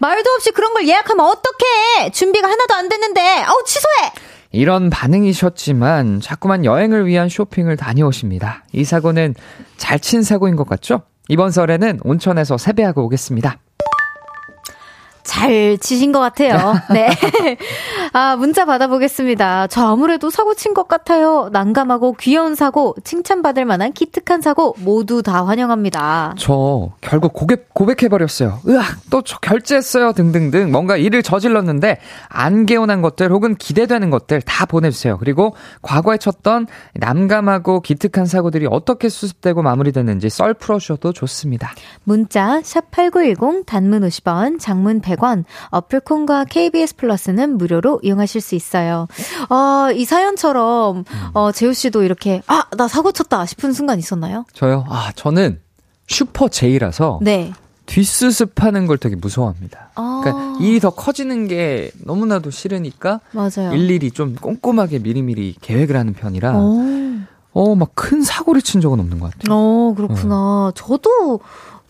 [0.00, 2.10] 말도 없이 그런 걸 예약하면 어떡해.
[2.12, 3.20] 준비가 하나도 안 됐는데.
[3.44, 4.12] 아우, 취소해.
[4.52, 8.64] 이런 반응이셨지만 자꾸만 여행을 위한 쇼핑을 다녀오십니다.
[8.72, 9.34] 이 사고는
[9.76, 11.02] 잘 친 사고인 것 같죠?
[11.28, 13.58] 이번 설에는 온천에서 세배하고 오겠습니다.
[15.22, 16.74] 잘 치신 것 같아요.
[16.92, 17.10] 네.
[18.12, 19.66] 아, 문자 받아보겠습니다.
[19.68, 21.48] 저 아무래도 사고 친 것 같아요.
[21.52, 26.34] 난감하고 귀여운 사고, 칭찬받을 만한 기특한 사고, 모두 다 환영합니다.
[26.38, 28.60] 저 결국 고백, 고백해버렸어요.
[28.68, 30.12] 으악, 또저 결제했어요.
[30.12, 30.70] 등등등.
[30.70, 31.98] 뭔가 일을 저질렀는데
[32.28, 35.18] 안 개운한 것들 혹은 기대되는 것들 다 보내주세요.
[35.18, 41.72] 그리고 과거에 쳤던 난감하고 기특한 사고들이 어떻게 수습되고 마무리됐는지 썰 풀어주셔도 좋습니다.
[42.04, 49.06] 문자, 샵8910, 단문 50원, 장문 100 원, 어플콘과 KBS 플러스는 무료로 이용하실 수 있어요.
[49.48, 51.04] 어, 이 사연처럼,
[51.34, 54.44] 어, 재우씨도 이렇게, 아, 나 사고 쳤다 싶은 순간 있었나요?
[54.54, 54.84] 저요?
[54.88, 55.60] 아, 저는
[56.06, 57.52] 슈퍼 J라서 네.
[57.86, 59.90] 뒷수습하는 걸 되게 무서워합니다.
[59.96, 63.72] 아, 그러니까 일이 더 커지는 게 너무나도 싫으니까 맞아요.
[63.74, 67.00] 일일이 좀 꼼꼼하게 미리미리 계획을 하는 편이라 어.
[67.52, 69.52] 어, 막큰 사고를 친 적은 없는 것 같아요.
[69.56, 70.70] 어, 그렇구나.
[70.76, 71.40] 저도,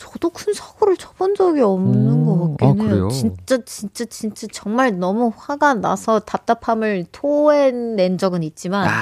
[0.01, 3.09] 저도 큰 사고를 쳐본 적이 없는 오, 것 같긴 아, 해요.
[3.09, 3.09] 그래요?
[3.09, 8.93] 진짜, 진짜, 진짜 정말 너무 화가 나서 답답함을 토해낸 적은 있지만, 아,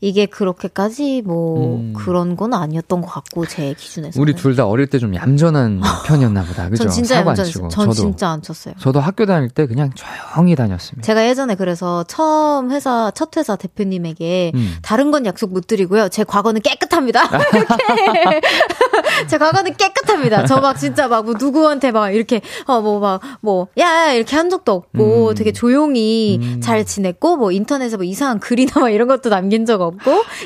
[0.00, 1.94] 이게 그렇게까지 뭐 음.
[1.96, 6.44] 그런 건 아니었던 것 같고 제 기준에서 우리 둘 다 어릴 때 좀 얌전한 편이었나
[6.44, 6.68] 보다.
[6.68, 6.84] 그죠?
[6.84, 7.68] 전 진짜 얌전했어요.
[7.68, 8.74] 전 저도 진짜 안 쳤어요.
[8.78, 11.04] 저도 학교 다닐 때 그냥 조용히 다녔습니다.
[11.04, 14.76] 제가 예전에 그래서 처음 회사 첫 회사 대표님에게 음.
[14.82, 16.08] 다른 건 약속 못 드리고요.
[16.10, 17.22] 제 과거는 깨끗합니다.
[17.54, 18.40] 이렇게
[19.28, 20.44] 제 과거는 깨끗합니다.
[20.46, 24.72] 저 막 진짜 막 뭐 누구한테 막 이렇게 어 뭐 막 뭐야 이렇게 한 적도
[24.72, 25.34] 없고 음.
[25.34, 26.60] 되게 조용히 음.
[26.62, 29.85] 잘 지냈고 뭐 인터넷에 뭐 이상한 글이나 막 이런 것도 남긴 적 없고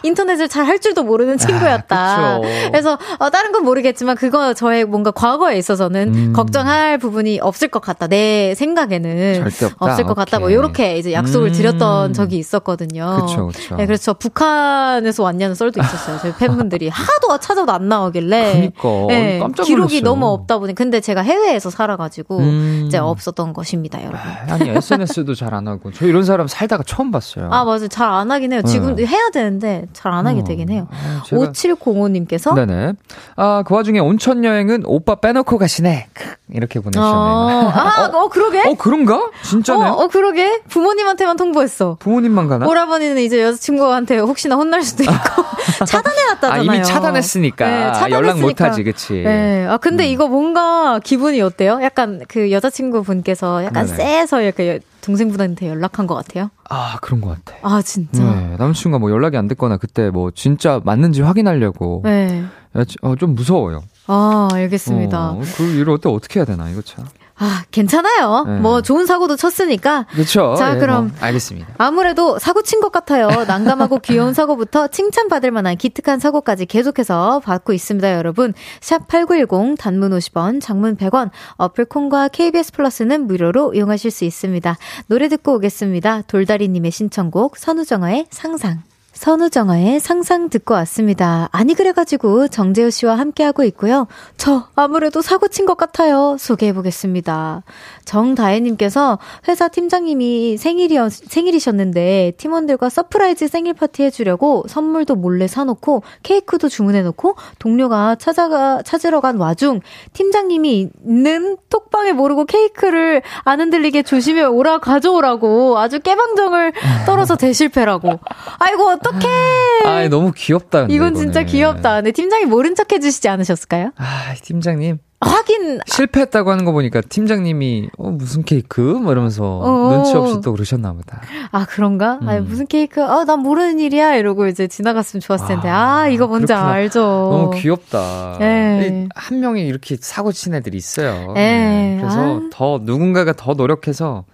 [0.03, 1.97] 인터넷을 잘 할 줄도 모르는 친구였다.
[1.99, 2.41] 아.
[2.70, 6.32] 그래서 어, 다른 건 모르겠지만 그거 저의 뭔가 과거에 있어서는 음.
[6.32, 8.07] 걱정할 부분이 없을 것 같다.
[8.07, 9.45] 내 생각에는.
[9.78, 10.38] 없을 것 같다.
[10.38, 10.59] 뭐 오케이.
[10.59, 11.53] 이렇게 이제 약속을 음.
[11.53, 13.26] 드렸던 적이 있었거든요.
[13.26, 13.76] 그쵸, 그쵸.
[13.76, 16.18] 네, 그래서 저 북한에서 왔냐는 썰도 있었어요.
[16.20, 18.53] 저희 팬분들이 하도 찾아도 안 나오길래.
[18.53, 19.07] 그니까.
[19.09, 20.03] 네, 깜짝 기록이 놀랐어요.
[20.03, 22.84] 너무 없다 보니 근데 제가 해외에서 살아가지고 음.
[22.86, 24.20] 이제 없었던 것입니다, 여러분.
[24.49, 27.47] 아니 SNS도 잘 안 하고 저 이런 사람 살다가 처음 봤어요.
[27.51, 28.62] 아 맞아요, 잘 안 하긴 해요.
[28.62, 29.05] 지금 네.
[29.07, 30.45] 해야 되는데 잘 안 하게 어.
[30.45, 30.89] 되긴 해요.
[30.91, 32.93] 아, 제가- 5705님께서 네네.
[33.37, 36.09] 아, 그 와중에 온천 여행은 오빠 빼놓고 가시네.
[36.12, 37.70] 크, 이렇게 어, 보내주셨네요.
[37.72, 38.62] 아, 어, 그러게?
[38.68, 39.31] 어, 그런가?
[39.43, 39.85] 진짜네.
[39.89, 40.61] 어, 어, 그러게?
[40.68, 41.97] 부모님한테만 통보했어.
[42.01, 42.66] 부모님만 가나?
[42.66, 45.12] 오라버니는 이제 여자친구한테 혹시나 혼날 수도 있고
[45.81, 46.62] 아, 차단해놨다잖아요.
[46.62, 47.66] 이미 차단했으니까.
[47.66, 48.11] 네, 아, 차단했으니까.
[48.16, 49.12] 연락 못하지, 그치?
[49.22, 49.66] 네.
[49.68, 50.09] 아, 근데 음.
[50.09, 51.78] 이거 뭔가 기분이 어때요?
[51.83, 53.97] 약간 그 여자친구 분께서 약간 네네.
[53.97, 56.51] 쎄해서 이렇게 여- 동생분한테 연락한 것 같아요?
[56.68, 57.57] 아, 그런 것 같아.
[57.62, 58.22] 아, 진짜?
[58.22, 62.03] 네, 남친과 뭐 연락이 안 됐거나 그때 뭐 진짜 맞는지 확인하려고.
[62.05, 62.44] 네.
[62.74, 63.82] 여자- 어, 좀 무서워요.
[64.07, 65.30] 아, 알겠습니다.
[65.32, 67.05] 어, 그 일을 어때 어떻게 해야 되나, 이거 참.
[67.43, 68.45] 아, 괜찮아요.
[68.47, 68.59] 네.
[68.59, 70.07] 뭐 좋은 사고도 쳤으니까.
[70.11, 70.55] 그쵸?
[70.59, 71.09] 자, 예, 그럼.
[71.09, 71.68] 뭐, 알겠습니다.
[71.78, 73.28] 아무래도 사고 친 것 같아요.
[73.47, 78.53] 난감하고 귀여운 사고부터 칭찬받을 만한 기특한 사고까지 계속해서 받고 있습니다, 여러분.
[78.82, 84.76] 샵 8910 단문 50원, 장문 100원, 어플 콩과 KBS 플러스는 무료로 이용하실 수 있습니다.
[85.07, 86.22] 노래 듣고 오겠습니다.
[86.26, 88.82] 돌다리 님의 신청곡 선우정아의 상상.
[89.24, 91.50] 선우정아의 상상 듣고 왔습니다.
[91.52, 94.06] 아니 그래가지고 정재호 씨와 함께하고 있고요.
[94.38, 96.36] 저 아무래도 사고 친 것 같아요.
[96.38, 97.62] 소개해 보겠습니다.
[98.06, 107.36] 정다혜님께서 회사 팀장님이 생일이었, 생일이셨는데 팀원들과 서프라이즈 생일 파티 해주려고 선물도 몰래 사놓고 케이크도 주문해놓고
[107.58, 109.80] 동료가 찾아가, 찾으러 간 와중
[110.14, 116.72] 팀장님이 있는 톡방에 모르고 케이크를 안 흔들리게 조심해 오라 가져오라고 아주 깨방정을
[117.04, 118.18] 떨어서 대실패라고.
[118.58, 119.84] 아이고 어떡해.
[119.86, 120.80] 아, 너무 귀엽다.
[120.82, 121.46] 근데 이건 진짜 이거는.
[121.46, 121.94] 귀엽다.
[121.96, 123.92] 근데 팀장이 모른 척 해주시지 않으셨을까요?
[123.96, 124.98] 아, 팀장님.
[125.22, 129.92] 확인 실패했다고 하는 거 보니까 팀장님이 어 무슨 케이크 뭐 이러면서 어.
[129.94, 131.20] 눈치 없이 또 그러셨나 보다.
[131.52, 132.18] 아 그런가?
[132.22, 132.28] 음.
[132.30, 133.04] 아니 무슨 케이크?
[133.04, 135.68] 아난 모르는 일이야 이러고 이제 지나갔으면 좋았을 텐데.
[135.68, 136.70] 아, 아, 이거 뭔지 그렇구나.
[136.72, 137.00] 알죠.
[137.02, 138.36] 너무 귀엽다.
[138.38, 139.04] 네.
[139.04, 141.32] 이- 한 명이 이렇게 사고 친 애들이 있어요.
[141.34, 141.98] 네.
[142.00, 142.40] 그래서 아.
[142.50, 144.24] 더 누군가가 더 노력해서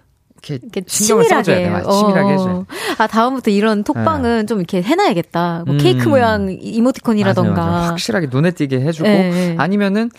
[0.41, 1.63] 이렇게, 이렇게 신경을 써줘야 돼.
[1.65, 1.69] 치밀하게.
[1.85, 2.31] 맞아, 치밀하게 어.
[2.31, 2.65] 해줘야 돼.
[2.97, 5.63] 아 다음부터 이런 톡방은 좀 이렇게 해놔야겠다.
[5.65, 5.77] 뭐 음.
[5.79, 7.51] 케이크 모양 이모티콘이라던가.
[7.65, 7.87] 맞아, 맞아.
[7.91, 9.55] 확실하게 눈에 띄게 해주고 네.
[9.57, 10.09] 아니면은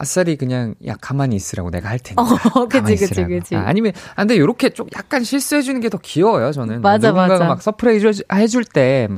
[0.00, 2.22] 아싸리 그냥 야 가만히 있으라고 내가 할 테니까.
[2.22, 3.24] 어, 그치, 그치.
[3.24, 3.56] 그치.
[3.56, 6.82] 아, 아니면 아, 근데 요렇게 좀 약간 실수해 주는 게 더 귀여워요, 저는.
[6.82, 7.44] 맞아, 누군가가 맞아.
[7.46, 9.08] 막 서프라이즈 해줄 때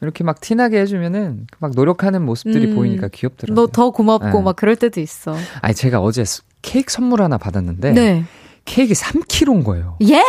[0.00, 2.74] 이렇게 막 티나게 해주면은 막 노력하는 모습들이 음.
[2.74, 3.54] 보이니까 귀엽더라고요.
[3.54, 4.42] 너 더 고맙고 네.
[4.42, 5.36] 막 그럴 때도 있어.
[5.60, 8.24] 아니 제가 어제 스- 케이크 선물 하나 받았는데 네.
[8.64, 9.96] 케이크 3kg인 거예요.
[10.02, 10.22] 예?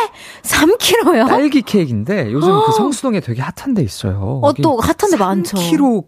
[0.43, 1.27] 3kg요?
[1.27, 4.39] 딸기 케이크인데 요즘 그 성수동에 되게 핫한 데 있어요.
[4.43, 5.57] 어, 또 핫한 데 많죠.
[5.57, 6.05] 3kg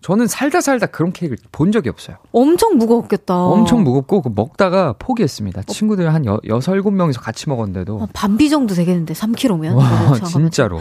[0.00, 2.16] 저는 살다 살다 그런 케이크를 본 적이 없어요.
[2.32, 3.34] 엄청 무거웠겠다.
[3.36, 5.62] 엄청 무겁고 그 먹다가 포기했습니다.
[5.62, 9.74] 친구들 한 여, 여섯 일곱 명이서 같이 먹었는데도 어, 반비 정도 되겠는데 3kg면?
[9.74, 10.80] 와 진짜로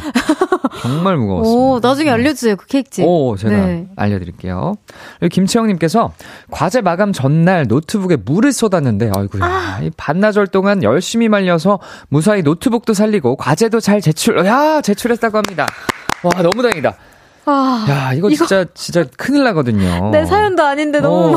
[0.81, 1.59] 정말 무거웠습니다.
[1.61, 3.05] 오, 나중에 알려주세요 그 케이크집.
[3.05, 3.87] 오, 제가 네.
[3.95, 4.75] 알려드릴게요.
[5.31, 6.13] 김채영님께서
[6.51, 13.35] 과제 마감 전날 노트북에 물을 쏟았는데, 아이고야, 이 반나절 동안 열심히 말려서 무사히 노트북도 살리고
[13.35, 15.65] 과제도 잘 제출, 야, 제출했다고 합니다.
[16.23, 16.95] 와, 너무 다행이다.
[17.49, 20.09] 아, 야, 이거, 이거- 진짜, 진짜 큰일 나거든요.
[20.11, 21.35] 내 사연도 아닌데 너무.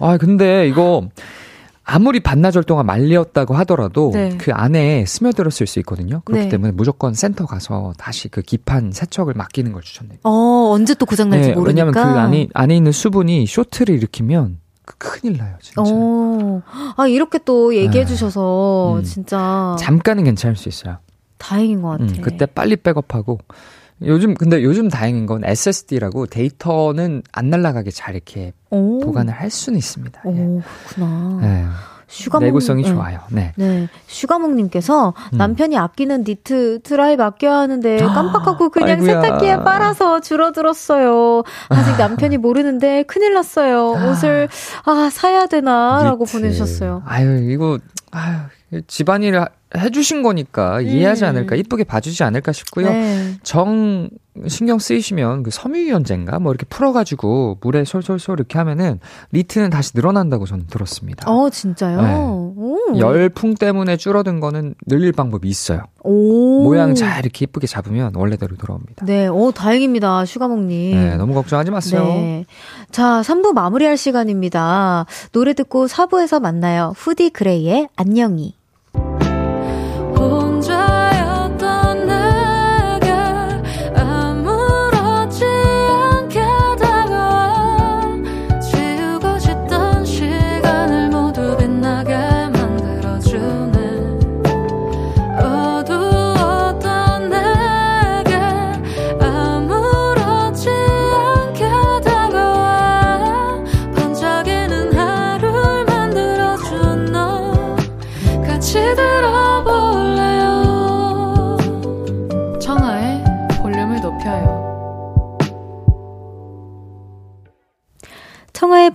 [0.00, 1.08] 어, 아, 근데 이거,
[1.84, 4.36] 아무리 반나절 동안 말렸다고 하더라도 네.
[4.38, 6.20] 그 안에 스며들었을 수 있거든요.
[6.26, 6.48] 그렇기 네.
[6.50, 10.28] 때문에 무조건 센터 가서 다시 그 기판 세척을 맡기는 걸 추천드립니다.
[10.28, 11.66] 어, 언제 또 고장 날지 모르니까.
[11.86, 15.82] 왜냐면 그 안에, 안에 있는 수분이 쇼트를 일으키면 그 큰일 나요, 진짜.
[15.82, 16.62] 어,
[16.96, 18.06] 아, 이렇게 또 얘기해 네.
[18.06, 19.02] 주셔서 음.
[19.04, 20.98] 진짜 잠깐은 괜찮을 수 있어요.
[21.38, 22.04] 다행인 것 같아.
[22.04, 23.38] 음, 그때 빨리 백업하고.
[24.02, 29.00] 요즘, 근데 요즘 다행인 건 SSD라고 데이터는 안 날아가게 잘 이렇게 오.
[29.00, 30.22] 보관을 할 수는 있습니다.
[30.26, 30.28] 예.
[30.30, 31.40] 오, 그렇구나.
[31.42, 31.64] 예.
[32.10, 32.46] 슈가몽.
[32.46, 32.88] 내구성이 네.
[32.88, 33.18] 좋아요.
[33.30, 33.52] 네.
[33.56, 33.86] 네.
[34.06, 35.36] 슈가몽님께서 음.
[35.36, 39.20] 남편이 아끼는 니트 드라이 맡겨야 하는데 깜빡하고 그냥 아이고야.
[39.20, 41.42] 세탁기에 빨아서 줄어들었어요.
[41.68, 43.90] 아직 남편이 모르는데 큰일 났어요.
[44.10, 44.48] 옷을
[44.86, 46.24] 아 사야 되나라고.
[46.24, 47.02] 보내주셨어요.
[47.04, 47.78] 아유, 이거,
[48.10, 48.36] 아유,
[48.86, 51.28] 집안일 하- 해주신 거니까 이해하지 음.
[51.28, 52.90] 않을까, 이쁘게 봐주지 않을까 싶고요.
[52.90, 53.34] 네.
[53.42, 54.08] 정
[54.46, 59.00] 신경 쓰이시면 그 섬유유연제인가 뭐 이렇게 풀어가지고 물에 솔솔솔 이렇게 하면은
[59.32, 61.30] 니트는 다시 늘어난다고 저는 들었습니다.
[61.30, 62.00] 어, 진짜요?
[62.00, 62.14] 네.
[62.14, 62.78] 오.
[62.96, 65.82] 열풍 때문에 줄어든 거는 늘릴 방법이 있어요.
[66.02, 66.62] 오.
[66.62, 69.04] 모양 잘 이렇게 이쁘게 잡으면 원래대로 돌아옵니다.
[69.04, 70.24] 네, 오, 다행입니다.
[70.24, 70.96] 슈가몽님.
[70.96, 72.04] 네, 너무 걱정하지 마세요.
[72.04, 72.44] 네.
[72.90, 75.06] 자, 3부 마무리할 시간입니다.
[75.32, 76.92] 노래 듣고 4부에서 만나요.
[76.96, 78.57] 후디 그레이의 안녕히.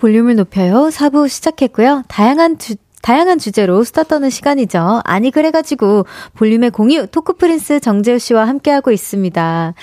[0.04, 0.90] 볼륨을 높여요.
[0.92, 2.04] 4부 시작했고요.
[2.10, 5.02] 다양한 주, 다양한 주제로 수다 떠는 시간이죠.
[5.04, 9.74] 아니, 그래가지고, 볼륨의 공유, 토크 프린스 정재호 씨와 함께하고 있습니다.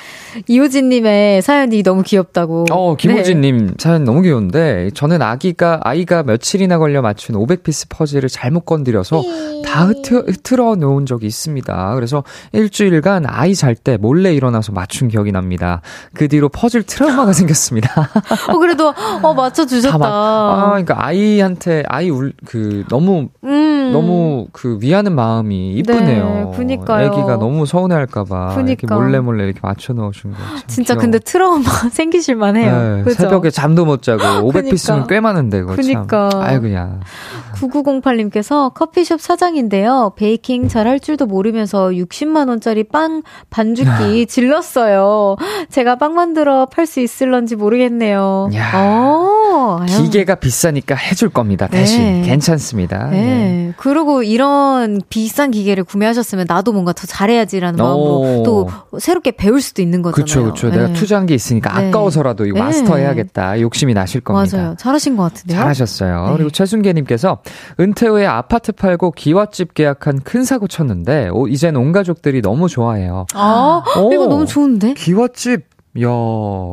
[0.49, 2.65] 이호진님의 사연이 너무 귀엽다고.
[2.73, 2.97] 어, 네.
[2.97, 9.23] 김호진님 사연 너무 귀여운데, 저는 아기가, 아이가 며칠이나 걸려 맞춘 500피스 퍼즐을 잘못 건드려서
[9.67, 11.95] 다 흐트, 흐트러 놓은 적이 있습니다.
[11.95, 15.81] 그래서 일주일간 아이 잘 때 몰래 일어나서 맞춘 기억이 납니다.
[16.15, 18.09] 그 뒤로 퍼즐 트라우마가 생겼습니다.
[18.49, 18.93] 어, 그래도,
[19.23, 19.93] 어, 맞춰 주셨다.
[19.93, 23.70] 다 맞- 아, 그러니까 아이한테, 아이 울, 그, 너무, 음.
[23.93, 26.51] 너무 그 위하는 마음이 이쁘네요.
[26.51, 27.07] 네, 그니까요.
[27.07, 28.55] 애기가 너무 서운해할까봐.
[28.57, 28.95] 그니까.
[28.95, 30.37] 몰래 몰래 이렇게 맞춰 넣으신 거.
[30.39, 31.01] 참 진짜 귀여워.
[31.03, 31.63] 근데 트라우마
[31.93, 32.97] 생기실만 해요.
[32.99, 33.23] 네, 그죠?
[33.25, 35.07] 새벽에 잠도 못 자고 500피스면 그니까.
[35.09, 36.29] 꽤 많은데 그거 그니까.
[36.31, 36.41] 참.
[36.43, 37.01] 아이고야.
[37.61, 40.13] 9908님께서 커피숍 사장인데요.
[40.17, 45.37] 베이킹 잘 할 줄도 모르면서 60만 원짜리 빵 반죽기 질렀어요.
[45.69, 48.49] 제가 빵 만들어 팔 수 있을런지 모르겠네요.
[48.55, 48.71] 야.
[48.75, 49.87] 어, 아유.
[50.03, 51.69] 기계가 비싸니까 해줄 겁니다.
[51.69, 52.29] 대신 네.
[52.29, 53.11] 괜찮습니다.
[53.13, 53.17] 예.
[53.21, 53.73] 네.
[53.81, 58.43] 그리고 이런 비싼 기계를 구매하셨으면 나도 뭔가 더 잘해야지라는 마음으로 오.
[58.45, 58.69] 또
[58.99, 60.25] 새롭게 배울 수도 있는 거잖아요.
[60.25, 60.71] 그쵸, 그쵸.
[60.71, 60.93] 내가 네.
[60.93, 61.89] 투자한 게 있으니까 네.
[61.89, 62.65] 아까워서라도 이거 네.
[62.65, 63.59] 마스터 해야겠다.
[63.61, 64.55] 욕심이 나실 겁니다.
[64.55, 64.75] 맞아요.
[64.79, 65.59] 잘하신 것 같은데요.
[65.59, 66.27] 잘하셨어요.
[66.27, 66.33] 네.
[66.35, 67.39] 그리고 최순계님께서
[67.81, 73.25] 은퇴 후에 아파트 팔고 기와집 계약한 큰 사고 쳤는데 오, 이젠 온 가족들이 너무 좋아해요.
[73.33, 74.13] 아, 오.
[74.13, 74.93] 이거 너무 좋은데?
[74.93, 75.70] 기와집,
[76.01, 76.07] 야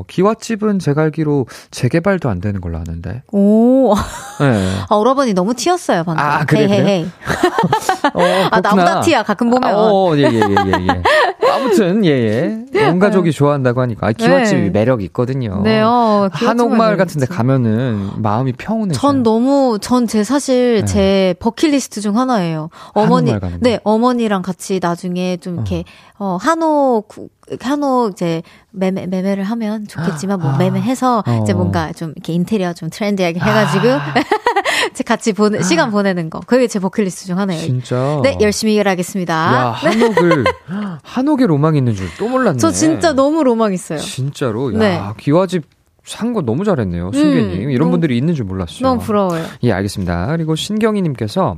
[0.08, 3.24] 기와집은 제가 알기로 재개발도 안 되는 걸로 아는데.
[3.32, 3.96] 오.
[4.40, 4.72] 네.
[4.90, 6.24] 아, 오라버니 너무 티였어요, 방금.
[6.24, 7.06] 아, 그래, 헤이.
[8.14, 8.62] 어, 아.
[8.62, 9.74] 나보다 티야, 가끔 보면.
[9.76, 11.50] 어, 예, 예, 예, 예, 예.
[11.52, 12.86] 아무튼, 예, 예.
[12.88, 14.08] 온 가족이 좋아한다고 하니까.
[14.08, 14.70] 아, 기와집이 네.
[14.70, 15.62] 매력 있거든요.
[15.64, 17.26] 네, 어, 한옥마을 같은 데.
[17.26, 19.00] 가면은 마음이 평온해져요.
[19.02, 20.86] 전 너무, 전 제 사실 네.
[20.86, 22.70] 제 버킷리스트 중 하나예요.
[22.94, 23.34] 어머니.
[23.62, 25.84] 네, 어머니랑 같이 나중에 좀 이렇게,
[26.20, 27.30] 어, 한옥, 구-
[27.62, 28.42] 한옥 이제
[28.72, 30.58] 매매, 매매를 하면 좋겠지만, 뭐 아.
[30.58, 31.56] 매매해서 이제 어.
[31.56, 34.14] 뭔가 좀 이렇게 인테리어 좀 트렌디하게 해가지고, 아.
[34.92, 36.40] 이제 같이 보내, 시간 보내는 거.
[36.42, 37.62] 그게 제 버킷리스트 중 하나예요.
[37.62, 38.20] 진짜.
[38.24, 39.34] 네, 열심히 일하겠습니다.
[39.34, 40.46] 야, 한옥을,
[41.04, 42.58] 한옥에 로망이 있는 줄 또 몰랐네.
[42.58, 44.00] 저 진짜 너무 로망 있어요.
[44.00, 44.74] 진짜로?
[44.74, 45.02] 야, 네.
[45.18, 45.64] 기와집
[46.08, 47.12] 산거 너무 잘했네요.
[47.12, 47.70] 승계님.
[47.70, 48.80] 이런 너무- 분들이 있는 줄 몰랐어요.
[48.82, 49.44] 너무 부러워요.
[49.64, 50.28] 예, 알겠습니다.
[50.28, 51.58] 그리고 신경희님께서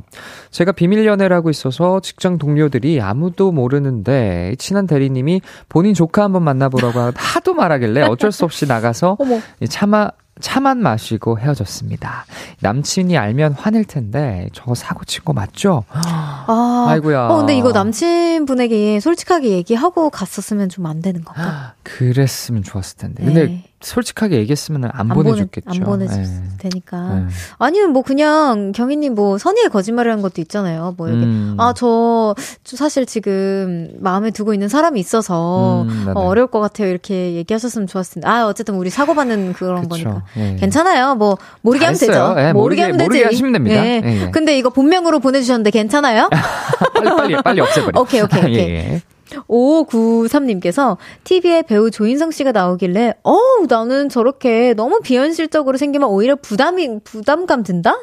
[0.49, 7.11] 제가 비밀 연애를 하고 있어서 직장 동료들이 아무도 모르는데 친한 대리님이 본인 조카 한번 만나보라고
[7.15, 9.17] 하도 말하길래 어쩔 수 없이 나가서.
[9.69, 12.25] 차마 차만 마시고 헤어졌습니다.
[12.61, 15.83] 남친이 알면 화낼 텐데 저거 사고 친 거 맞죠?
[15.89, 17.27] 아, 아이고야.
[17.27, 21.73] 어, 근데 이거 남친분에게 솔직하게 얘기하고 갔었으면 좀 안 되는 건가?
[21.83, 23.23] 그랬으면 좋았을 텐데.
[23.23, 23.63] 근데 네.
[23.81, 25.69] 솔직하게 얘기했으면 안, 보내- 보내줬겠죠.
[25.69, 26.57] 안 보내줬을 예.
[26.57, 27.13] 테니까.
[27.15, 27.25] 네.
[27.59, 30.95] 아니면 뭐 그냥 경희님 뭐 선의의 거짓말이라는 것도 있잖아요.
[30.97, 31.55] 뭐 이렇게 음.
[31.59, 32.33] 아, 저,
[32.63, 36.11] 저 사실 지금 마음에 두고 있는 사람이 있어서 음.
[36.15, 36.89] 어, 어려울 것 같아요.
[36.89, 38.27] 이렇게 얘기하셨으면 좋았을 텐데.
[38.27, 39.89] 아, 어쨌든 우리 사고받는 그런 그쵸.
[39.89, 40.23] 거니까.
[40.37, 40.55] 예.
[40.59, 41.15] 괜찮아요.
[41.15, 42.35] 뭐 모르게 하면 잘했어요.
[42.35, 42.47] 되죠.
[42.47, 43.07] 예, 모르게 모르게- 하면 되지.
[43.07, 43.85] 모르게 하시면 됩니다.
[43.85, 44.01] 예.
[44.03, 44.31] 예, 예.
[44.31, 46.29] 근데 이거 본명으로 보내주셨는데 괜찮아요?
[46.93, 47.91] 빨리 빨리 빨리 없애버려.
[48.01, 48.55] 오케이, 오케이, 오케이.
[48.69, 49.01] 예, 예.
[49.47, 57.61] 5593님께서 TV에 배우 조인성 씨가 나오길래, 어우, 나는 저렇게 너무 비현실적으로 생기면 오히려 부담이, 부담감
[57.61, 57.95] 든다?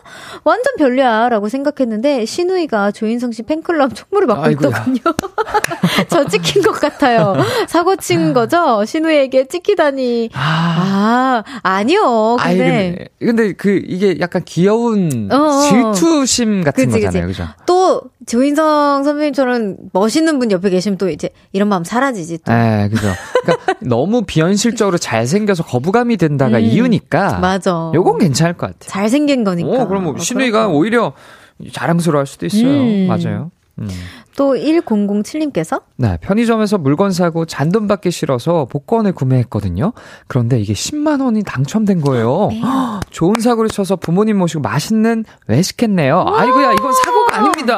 [0.44, 1.28] 완전 별로야.
[1.28, 4.68] 라고 생각했는데, 신우이가 조인성 씨 팬클럽 총무를 맡고 아이고야.
[4.70, 5.00] 있더군요.
[6.08, 7.36] 저 찍힌 것 같아요.
[7.68, 8.84] 사고 친 거죠?
[8.84, 10.30] 신우이에게 찍히다니.
[10.34, 11.82] 아, 아.
[12.38, 15.60] 아이, 근데, 근데, 근데 그 이게 약간 귀여운 어, 어.
[15.92, 17.46] 질투심 같은 그치, 거잖아요, 그죠?
[17.66, 22.52] 또, 조인성 선배님처럼 멋있는 분 옆에 계시면 또 이제 이런 마음 사라지지 또.
[22.52, 23.08] 예, 그죠.
[23.42, 27.38] 그러니까 너무 비현실적으로 잘생겨서 거부감이 든다가 음, 이유니까.
[27.38, 27.92] 맞아.
[27.94, 28.88] 요건 괜찮을 것 같아요.
[28.88, 29.68] 잘생긴 거니까.
[29.68, 30.68] 오, 그럼 뭐 어, 신우이가.
[30.68, 31.12] 오히려
[31.72, 32.66] 자랑스러워 할 수도 있어요.
[32.68, 33.06] 음.
[33.08, 33.50] 맞아요.
[33.78, 33.88] 음.
[34.36, 39.92] 또 1007님께서 네, 편의점에서 물건 사고 잔돈 받기 싫어서 복권을 구매했거든요.
[40.26, 42.48] 그런데 이게 10만 원이 당첨된 거예요.
[42.50, 42.60] 네.
[42.60, 46.24] 헉, 좋은 사고를 쳐서 부모님 모시고 맛있는 외식했네요.
[46.26, 47.76] 아이고야, 이건 사고가 아닙니다.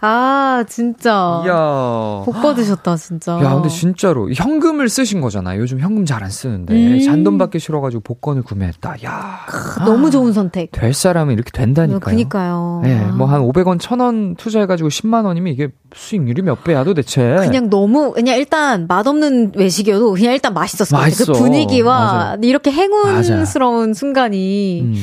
[0.00, 1.42] 아, 진짜.
[1.44, 2.22] 이야.
[2.24, 3.38] 복 받으셨다, 진짜.
[3.42, 5.60] 야, 근데 진짜로 현금을 쓰신 거잖아요.
[5.60, 7.00] 요즘 현금 잘 안 쓰는데 음.
[7.00, 8.94] 잔돈 받기 싫어 가지고 복권을 구매했다.
[9.04, 9.40] 야,
[9.84, 10.70] 너무 좋은 선택.
[10.70, 11.98] 될 사람은 이렇게 된다니까요.
[12.00, 12.80] 그니까요.
[12.84, 13.08] 네, 아.
[13.08, 17.36] 뭐한 500원, 1000원 투자해 가지고 10만 원이면 이게 수익률이 몇 배야 도대체.
[17.40, 20.84] 그냥 너무 그냥 일단 맛없는 외식이어도 그냥 일단 같아요.
[20.88, 21.32] 그 맛있어.
[21.34, 22.38] 분위기와 맞아요.
[22.42, 24.94] 이렇게 행운스러운 순간이 음,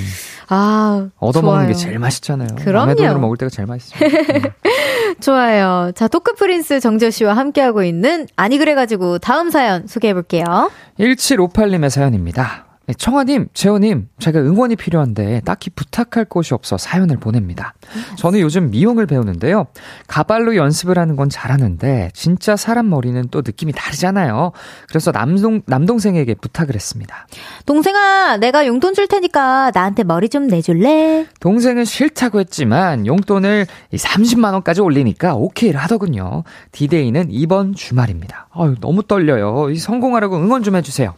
[0.47, 1.86] 아 얻어먹는 게 좋아요.
[1.86, 2.47] 제일 맛있잖아요.
[2.58, 2.80] 그럼요.
[2.80, 4.00] 남의 돈으로 먹을 때가 제일 맛있어요.
[4.02, 4.41] 음.
[5.22, 5.91] 좋아요.
[5.95, 10.72] 자 토크 프린스 정재호 씨와 함께하고 있는 아니 그래가지고 다음 사연 소개해 볼게요.
[11.00, 12.66] 1758님의 사연입니다.
[12.90, 17.76] 네, 청아님, 재호님, 제가 응원이 필요한데 딱히 부탁할 곳이 없어 사연을 보냅니다.
[18.18, 19.68] 저는 요즘 미용을 배우는데요.
[20.08, 24.54] 가발로 연습을 하는 건 잘하는데 진짜 사람 머리는 또 느낌이 다르잖아요.
[24.88, 27.28] 그래서 남동 남동생에게 부탁을 했습니다.
[27.68, 31.28] 동생아, 내가 용돈 줄 테니까 나한테 머리 좀 내줄래?
[31.42, 36.44] 동생은 싫다고 했지만 용돈을 30만 원까지 올리니까 오케이를 하더군요.
[36.72, 38.48] 디데이는 이번 주말입니다.
[38.52, 39.70] 아유, 너무 떨려요.
[39.70, 41.14] 이 성공하라고 응원 좀 해주세요.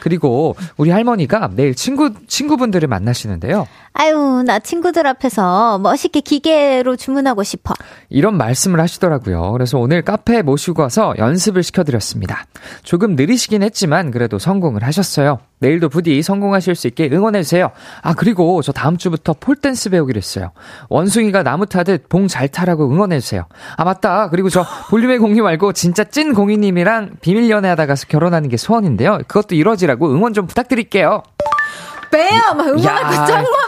[0.00, 3.66] 그리고 우리 할머니가 내일 친구 친구분들을 만나시는데요.
[3.98, 7.72] 아유, 나 친구들 앞에서 멋있게 기계로 주문하고 싶어.
[8.10, 9.52] 이런 말씀을 하시더라고요.
[9.52, 12.44] 그래서 오늘 카페에 모시고 와서 연습을 시켜드렸습니다.
[12.82, 15.38] 조금 느리시긴 했지만 그래도 성공을 하셨어요.
[15.60, 17.70] 내일도 부디 성공하실 수 있게 응원해주세요.
[18.02, 20.52] 아, 그리고 저 다음 주부터 폴댄스 배우기로 했어요.
[20.90, 23.46] 원숭이가 나무 타듯 봉 잘 타라고 응원해주세요.
[23.78, 24.28] 아, 맞다.
[24.28, 29.20] 그리고 저 볼륨의 공유 말고 진짜 찐 공유님이랑 비밀 연애하다 가서 결혼하는 게 소원인데요.
[29.26, 31.22] 그것도 이루어지라고 응원 좀 부탁드릴게요.
[32.12, 32.60] 뺨!
[32.60, 33.65] 응원할 거 짱 많아.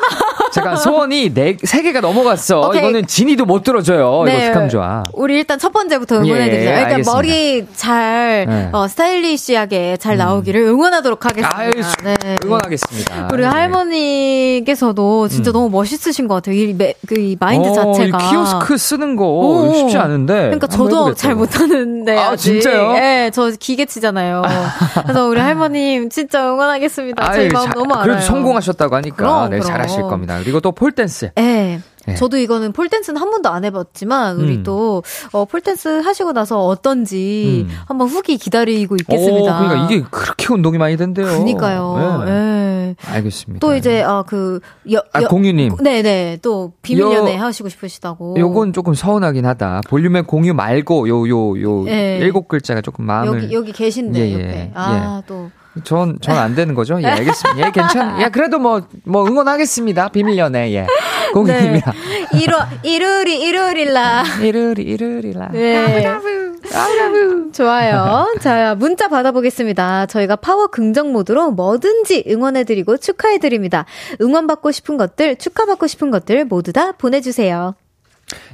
[0.50, 2.68] 잠깐, 소원이 네, 세 개가 넘어갔어.
[2.68, 2.80] 오케이.
[2.80, 4.22] 이거는 진이도 못 들어줘요.
[4.24, 4.34] 네.
[4.36, 5.02] 이거 어떡하면 좋아.
[5.12, 6.56] 우리 일단 첫 번째부터 응원해드리죠.
[6.56, 7.12] 예, 그러니까 알겠습니다.
[7.12, 8.68] 머리 잘, 네.
[8.72, 11.56] 어, 스타일리시하게 잘 나오기를 응원하도록 하겠습니다.
[11.58, 11.70] 아유,
[12.02, 12.36] 네.
[12.44, 13.28] 응원하겠습니다.
[13.32, 13.48] 우리 네.
[13.48, 15.52] 할머니께서도 진짜 음.
[15.52, 16.54] 너무 멋있으신 것 같아요.
[16.56, 18.18] 이, 매, 그, 이 마인드 어, 자체가.
[18.18, 19.72] 이 키오스크 쓰는 거 오.
[19.74, 20.34] 쉽지 않은데.
[20.34, 21.14] 그러니까 저도.
[21.14, 22.16] 잘 못하는데.
[22.16, 22.52] 아, 아직.
[22.60, 22.94] 진짜요?
[22.96, 24.42] 예, 저 기계 치잖아요.
[25.04, 27.32] 그래서 우리 할머님 진짜 응원하겠습니다.
[27.32, 28.04] 제 아유, 마음 자- 너무 알아요.
[28.04, 30.08] 그래도 성공하셨다고 하니까 그럼, 네, 그럼.
[30.08, 30.38] 잘하실 겁니다.
[30.42, 31.30] 그리고 또 폴댄스.
[31.38, 31.80] 예.
[32.06, 32.14] 네.
[32.14, 34.62] 저도 이거는 폴댄스는 한 번도 안 해봤지만 우리 음.
[34.62, 37.74] 또 어, 폴댄스 하시고 나서 어떤지 음.
[37.86, 39.56] 한번 후기 기다리고 있겠습니다.
[39.60, 41.26] 오, 그러니까 이게 그렇게 운동이 많이 된대요.
[41.26, 42.22] 그니까요.
[42.24, 42.30] 네.
[42.32, 42.96] 예.
[43.12, 43.60] 알겠습니다.
[43.60, 44.60] 또 이제 아그
[45.12, 45.76] 아, 공유님.
[45.82, 48.36] 네네 또 비밀 요- 연애 하시고 싶으시다고.
[48.38, 49.82] 요건 조금 서운하긴 하다.
[49.88, 52.18] 볼륨의 공유 말고 요 요요 예.
[52.22, 54.70] 일곱 글자가 조금 마음을 여기 여기 계신데 예, 예, 옆에.
[54.74, 55.50] 아 또.
[55.84, 57.00] 전, 전 안 되는 거죠?
[57.02, 57.66] 예, 알겠습니다.
[57.66, 60.08] 예, 괜찮, 예, 그래도 뭐, 뭐, 응원하겠습니다.
[60.08, 60.86] 비밀연애, 예.
[61.32, 61.92] 공유님이랑.
[62.32, 62.38] 네.
[62.46, 64.42] 1월 1월이 1월일라.
[64.42, 65.48] 이르리, 이르리라.
[65.52, 66.16] 네.
[67.52, 68.26] 좋아요.
[68.40, 70.06] 자, 문자 받아보겠습니다.
[70.06, 73.84] 저희가 파워 긍정 모드로 뭐든지 응원해드리고 축하해드립니다.
[74.20, 77.74] 응원받고 싶은 것들, 축하받고 싶은 것들 모두 다 보내주세요.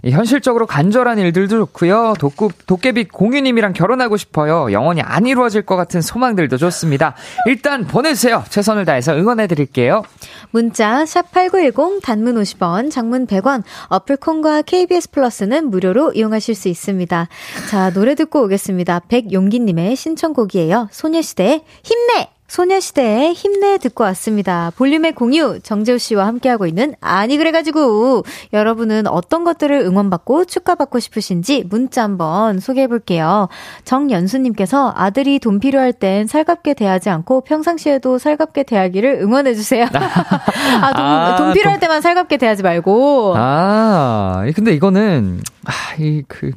[0.03, 2.15] 이 현실적으로 간절한 일들도 좋고요.
[2.19, 4.71] 도꾸, 도깨비 공유님이랑 결혼하고 싶어요.
[4.73, 7.15] 영원히 안 이루어질 것 같은 소망들도 좋습니다.
[7.47, 8.45] 일단 보내주세요.
[8.49, 10.03] 최선을 다해서 응원해드릴게요.
[10.51, 17.29] 문자 샵8910 단문 50원, 장문 100원, 어플 콘과 KBS 플러스는 무료로 이용하실 수 있습니다.
[17.71, 19.01] 자, 노래 듣고 오겠습니다.
[19.09, 20.89] 백용기님의 신청곡이에요.
[20.93, 22.34] 소녀시대의 힘내!
[22.47, 24.71] 소녀시대의 힘내 듣고 왔습니다.
[24.77, 28.23] 볼륨의 공유, 정재우 씨와 함께하고 있는 아니 그래가지고
[28.53, 33.49] 여러분은 어떤 것들을 응원받고 축하받고 싶으신지 문자 한번 소개해 볼게요.
[33.85, 39.87] 정연수님께서 아들이 돈 필요할 땐 살갑게 대하지 않고 평상시에도 살갑게 대하기를 응원해 주세요.
[39.87, 39.89] 아,
[40.93, 43.35] 돈, 아, 돈 필요할 돈- 때만 살갑게 대하지 말고.
[43.37, 46.53] 아, 근데 이거는, 아, 이, 그,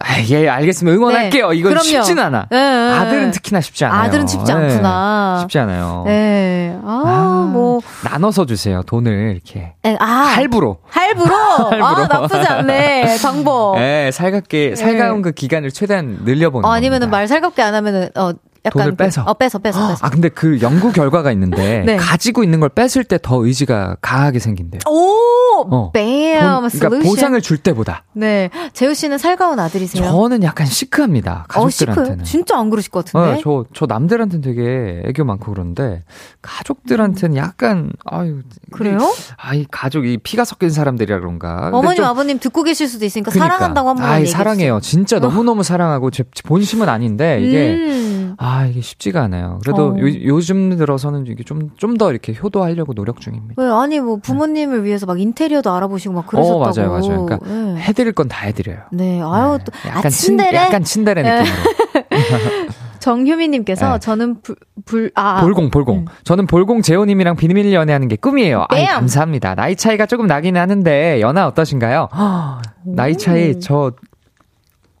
[0.00, 0.94] 아, 예, 알겠습니다.
[0.96, 1.48] 응원할게요.
[1.50, 1.84] 네, 이건 그럼요.
[1.84, 2.46] 쉽진 않아.
[2.50, 3.30] 네, 네, 아들은 네.
[3.30, 4.00] 특히나 쉽지 않아요.
[4.02, 5.38] 아들은 쉽지 네, 않구나.
[5.40, 6.02] 쉽지 않아요.
[6.06, 6.78] 네.
[6.84, 7.80] 아, 아, 뭐.
[8.04, 8.82] 나눠서 주세요.
[8.82, 9.72] 돈을 이렇게.
[9.84, 10.04] 에, 아.
[10.06, 10.78] 할부로.
[10.90, 11.34] 할부로?
[11.34, 13.16] 아, 나쁘지 않네.
[13.22, 13.78] 방법.
[13.78, 17.08] 예, 살갑게, 살가운 그 기간을 최대한 늘려보는 어, 아니면은.
[17.10, 18.32] 말 살갑게 안 하면은, 어,
[18.66, 18.82] 약간.
[18.82, 19.22] 돈을 그- 빼서.
[19.22, 20.04] 어, 빼서, 빼서, 빼서.
[20.06, 21.96] 아, 근데 그 연구 결과가 있는데, 네.
[21.96, 24.80] 가지고 있는 걸 뺐을 때 더 의지가 강하게 생긴대요.
[24.88, 25.47] 오!
[25.70, 25.90] 어.
[25.92, 26.40] 뱀!
[26.40, 26.78] 돈- 솔루션.
[26.90, 28.04] 그러니까 보상을 줄 때보다.
[28.12, 28.50] 네.
[28.72, 30.04] 재우 씨는 살가운 아들이세요?
[30.04, 31.46] 저는 약간 시크합니다.
[31.48, 31.52] 어?
[31.62, 32.24] 가족들한테는.
[32.24, 33.34] 진짜 안 그러실 것 같은데?
[33.36, 36.04] 네, 저, 저 남들한테는 되게 애교 많고 그런데,
[36.42, 38.40] 가족들한테는 약간, 아유.
[38.70, 38.98] 그래요?
[39.36, 41.70] 아, 이 가족, 이 피가 섞인 사람들이라 그런가.
[41.72, 43.56] 어머님, 좀- 아버님 듣고 계실 수도 있으니까 그러니까.
[43.56, 44.38] 사랑한다고 한번 아이, 얘기해 주세요.
[44.38, 44.80] 사랑해요.
[44.80, 48.34] 진짜 너무 너무 사랑하고, 제 본심은 아닌데, 이게, 음.
[48.38, 49.58] 아, 이게 쉽지가 않아요.
[49.64, 49.98] 그래도 어.
[49.98, 53.54] 요, 요즘 들어서는 이게 좀, 좀 더 이렇게 효도하려고 노력 중입니다.
[53.56, 56.62] 왜 아니 뭐 부모님을 위해서 막 인테리어 도 알아보시고 막 그러셨다고.
[56.62, 57.24] 어, 맞아요, 맞아요.
[57.26, 57.76] 그러니까 네.
[57.80, 58.78] 해드릴 건 다 해드려요.
[58.92, 59.64] 네, 아유 네.
[59.64, 60.56] 또 약간 아, 친, 친데레?
[60.56, 61.42] 약간 친데레 네.
[61.42, 62.68] 느낌으로.
[62.98, 63.98] 정효미님께서 네.
[64.00, 65.40] 저는 불, 불, 아.
[65.40, 65.98] 볼공, 볼공.
[65.98, 66.04] 음.
[66.24, 68.66] 저는 볼공 재호님이랑 비밀 연애하는 게 꿈이에요.
[68.70, 68.86] 뺨!
[68.86, 69.54] 감사합니다.
[69.54, 72.08] 나이 차이가 조금 나긴 하는데, 연하 어떠신가요?
[72.84, 73.92] 나이 차이 저,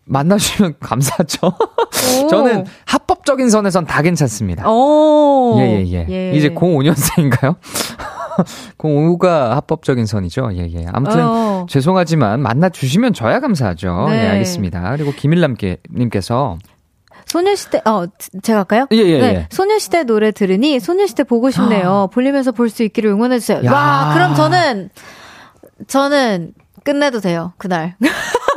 [0.04, 1.48] 만나주시면 감사하죠.
[2.24, 2.26] 오.
[2.28, 4.70] 저는 합법적인 선에선 다 괜찮습니다.
[4.70, 5.56] 오.
[5.58, 6.32] 예, 예, 예.
[6.34, 7.56] 이제 05년생인가요?
[8.78, 10.50] 05가 합법적인 선이죠.
[10.54, 10.86] 예, 예.
[10.92, 11.66] 아무튼, 어.
[11.68, 14.06] 죄송하지만 만나 주시면 저야 감사하죠.
[14.08, 14.22] 네.
[14.22, 14.90] 네, 알겠습니다.
[14.96, 15.56] 그리고 김일남
[15.94, 16.58] 님께서,
[17.26, 18.06] 소녀시대, 어,
[18.42, 18.86] 제가 할까요?
[18.92, 19.48] 예, 예, 네, 예.
[19.50, 22.08] 소녀시대 노래 들으니 소녀시대 보고 싶네요.
[22.12, 23.60] 볼리면서 볼 수 있기를 응원해 주세요.
[23.64, 23.72] 야.
[23.72, 24.88] 와, 그럼 저는,
[25.88, 26.52] 저는
[26.84, 27.96] 끝내도 돼요, 그날.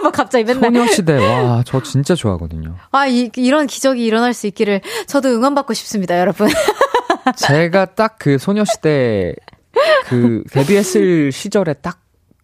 [0.03, 0.63] 막 갑자기 맨날.
[0.71, 2.75] 소녀시대, 와, 저 진짜 좋아하거든요.
[2.91, 6.47] 아, 이, 이런 기적이 일어날 수 있기를 저도 응원받고 싶습니다, 여러분.
[7.35, 9.35] 제가 딱 그 소녀시대
[10.01, 12.01] 그 데뷔했을 시절에 딱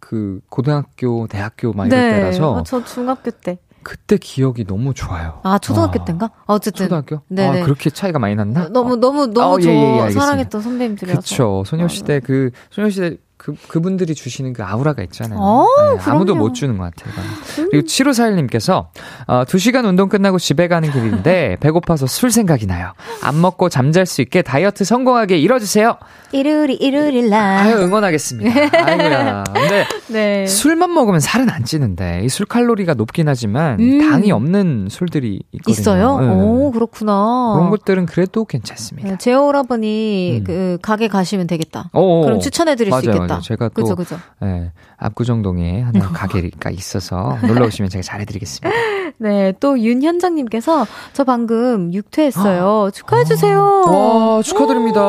[0.07, 3.59] 그 고등학교, 대학교 막 이럴 때라서 어, 저 중학교 때.
[3.83, 5.41] 그때 기억이 너무 좋아요.
[5.43, 6.05] 아, 초등학교 와.
[6.05, 6.29] 때인가?
[6.45, 6.85] 어쨌든.
[6.85, 7.21] 초등학교?
[7.27, 7.61] 네네.
[7.61, 8.69] 아, 그렇게 차이가 많이 났나?
[8.69, 10.11] 너무, 너무, 너무 어, 저 예, 예, 예.
[10.11, 11.19] 사랑했던 선배님들이라서.
[11.21, 11.63] 그쵸.
[11.65, 15.39] 소녀시대 그, 소녀시대 그, 그분들이 주시는 그 아우라가 있잖아요.
[15.39, 15.65] 어,
[15.95, 16.35] 네, 아무도.
[16.35, 17.13] 못 주는 것 같아요.
[17.13, 17.69] 이건.
[17.69, 18.87] 그리고 7541님께서,
[19.27, 22.93] 어, 2시간 운동 끝나고 집에 가는 길인데, 배고파서 술 생각이 나요.
[23.21, 25.97] 안 먹고 잠잘 수 있게 다이어트 성공하게 이뤄주세요.
[26.31, 27.59] 이루리, 이루리라.
[27.61, 28.59] 아유, 응원하겠습니다.
[28.85, 29.43] 아이고야.
[29.53, 30.47] 근데, 네.
[30.47, 33.99] 술만 먹으면 살은 안 찌는데, 이 술 칼로리가 높긴 하지만, 음.
[34.09, 35.71] 당이 없는 술들이 있거든요.
[35.73, 36.19] 있어요?
[36.19, 36.27] 네.
[36.27, 37.53] 오, 그렇구나.
[37.55, 39.09] 그런 것들은 그래도 괜찮습니다.
[39.09, 40.43] 네, 제오 오라버니 음.
[40.43, 41.89] 그 가게 가시면 되겠다.
[41.93, 43.26] 오, 그럼 추천해드릴 수 맞아요, 있겠다.
[43.35, 43.41] 맞아요.
[43.41, 44.17] 제가 또 그죠, 그죠.
[44.43, 48.69] 예, 압구정동에 하나 가게가 있어서 놀러 오시면 제가 잘해드리겠습니다.
[49.19, 52.91] 네, 또 윤현정님께서 저 방금 육퇴했어요.
[52.93, 53.59] 축하해 주세요.
[53.87, 55.01] 와 축하드립니다.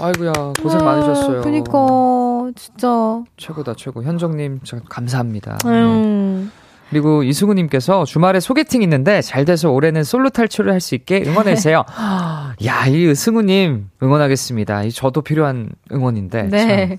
[0.00, 0.32] 아이고야
[0.62, 1.42] 고생 많으셨어요.
[1.42, 1.78] 그니까,
[2.56, 3.22] 진짜.
[3.36, 4.02] 최고다 최고.
[4.02, 5.58] 현정님 저 감사합니다.
[5.64, 5.70] 네.
[5.70, 6.50] 음.
[6.90, 11.84] 그리고 이수구님께서 주말에 소개팅 있는데 잘 돼서 올해는 솔로 탈출을 할 수 있게 응원해주세요.
[12.64, 14.84] 야, 이 승우님 응원하겠습니다.
[14.84, 16.44] 이 저도 필요한 응원인데.
[16.44, 16.98] 네.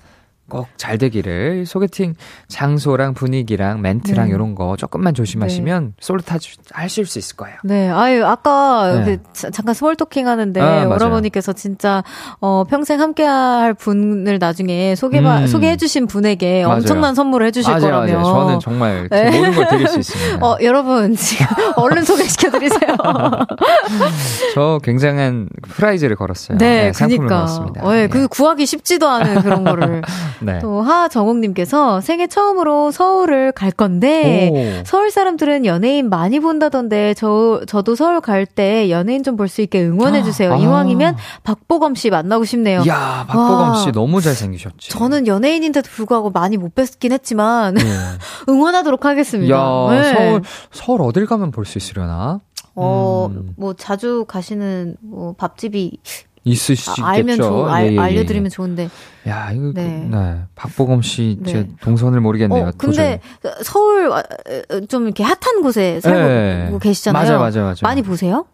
[0.50, 2.14] 꼭 잘 되기를 소개팅
[2.48, 4.34] 장소랑 분위기랑 멘트랑 네.
[4.34, 7.56] 이런 거 조금만 조심하시면 솔로 탈출 하실 수 있을 거예요.
[7.64, 9.16] 네, 아유, 아까 네.
[9.18, 10.86] 그 자- 잠깐 small talking 하는데, 아.
[10.86, 12.02] 오라버니께서 진짜,
[12.40, 15.46] 어, 평생 함께 할 분을 나중에 소개, 음.
[15.46, 16.76] 소개해주신 분에게 맞아요.
[16.78, 18.12] 엄청난 선물을 해주실 맞아요, 거라며.
[18.20, 18.24] 맞아요.
[18.24, 19.36] 저는 정말 제 네.
[19.38, 20.38] 모든 걸 드릴 수 있습니다.
[20.46, 21.46] 어, 여러분, 지금
[21.76, 22.96] 얼른 소개시켜드리세요.
[24.54, 26.58] 저 굉장한 prize를 걸었어요.
[26.58, 27.36] 네, 상품을 그니까.
[27.36, 27.86] 걸었습니다.
[27.86, 28.06] 어, 예, 예.
[28.08, 30.02] 그 구하기 쉽지도 않은 그런 거를.
[30.42, 30.58] 네.
[30.60, 34.84] 또 하정옥님께서 생애 처음으로 서울을 갈 건데 오.
[34.84, 39.84] 서울 사람들은 연예인 많이 본다던데 저 저도 서울 갈 때 연예인 좀 볼 수 있게
[39.84, 40.52] 응원해 주세요.
[40.52, 40.56] 아.
[40.56, 42.82] 이왕이면 박보검 씨 만나고 싶네요.
[42.84, 43.74] 이야, 박보검 와.
[43.76, 44.90] 씨 너무 잘 생기셨지.
[44.90, 47.84] 저는 연예인인데도 불구하고 많이 못 뵀긴 했지만 예.
[48.50, 49.54] 응원하도록 하겠습니다.
[49.54, 50.12] 야, 네.
[50.12, 52.40] 서울, 서울 어딜 가면 볼 수 있으려나?
[52.74, 53.54] 어, 음.
[53.56, 55.98] 뭐 자주 가시는 뭐 밥집이
[56.44, 57.04] 있으시겠죠.
[57.04, 57.98] 아, 알면 좋 예, 알, 예, 예.
[57.98, 58.88] 알려드리면 좋은데.
[59.28, 60.08] 야, 이거, 네.
[60.10, 60.40] 네.
[60.54, 61.68] 박보검 씨, 제 네.
[61.82, 62.68] 동선을 모르겠네요.
[62.68, 63.20] 어, 근데
[63.62, 66.78] 서울 어, 어, 좀 이렇게 핫한 곳에 살고 네.
[66.80, 67.22] 계시잖아요.
[67.24, 67.74] 맞아요, 맞아요, 맞아요.
[67.82, 68.46] 많이 보세요?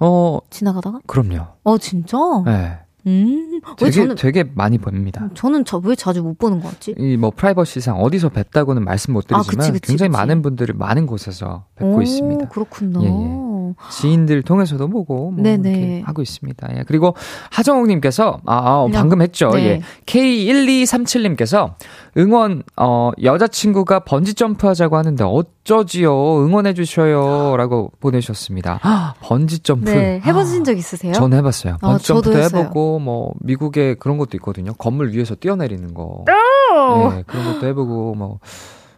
[0.00, 0.98] 어, 지나가다가?
[1.06, 1.46] 그럼요.
[1.62, 2.16] 어, 진짜?
[2.44, 2.78] 네.
[3.06, 3.60] 음.
[3.80, 5.28] 왜 되게, 저는 되게 많이 봅니다.
[5.34, 6.94] 저는 저 왜 자주 못 보는 것 같지?
[6.98, 10.18] 이 뭐 프라이버시상 어디서 뵙다고는 말씀 못 아, 드리지만 그치, 그치, 굉장히 그치.
[10.18, 12.48] 많은 분들을 많은 곳에서 뵙고 오, 있습니다.
[12.48, 13.00] 그렇구나.
[13.02, 13.10] 예, 예.
[13.90, 15.70] 지인들 통해서도 보고 뭐 네네.
[15.70, 16.68] 이렇게 하고 있습니다.
[16.76, 16.84] 예.
[16.86, 17.14] 그리고
[17.50, 19.50] 하정욱님께서 아, 아 어, 방금 했죠.
[19.50, 19.64] 네.
[19.64, 19.80] 예.
[20.06, 21.74] K1237님께서
[22.16, 28.80] 응원 어 여자친구가 번지 점프 하자고 하는데 어쩌지요 응원해 주셔요라고 보내주셨습니다.
[28.82, 29.90] 아, 번지 점프.
[29.90, 31.12] 네, 해보신 적 있으세요?
[31.12, 31.74] 전 해봤어요.
[31.80, 32.38] 아, 번지 점프도.
[32.38, 34.72] 해보고 뭐 미국에 그런 것도 있거든요.
[34.74, 36.24] 건물 위에서 뛰어내리는 거.
[36.26, 38.38] 네, 그런 것도 해보고 뭐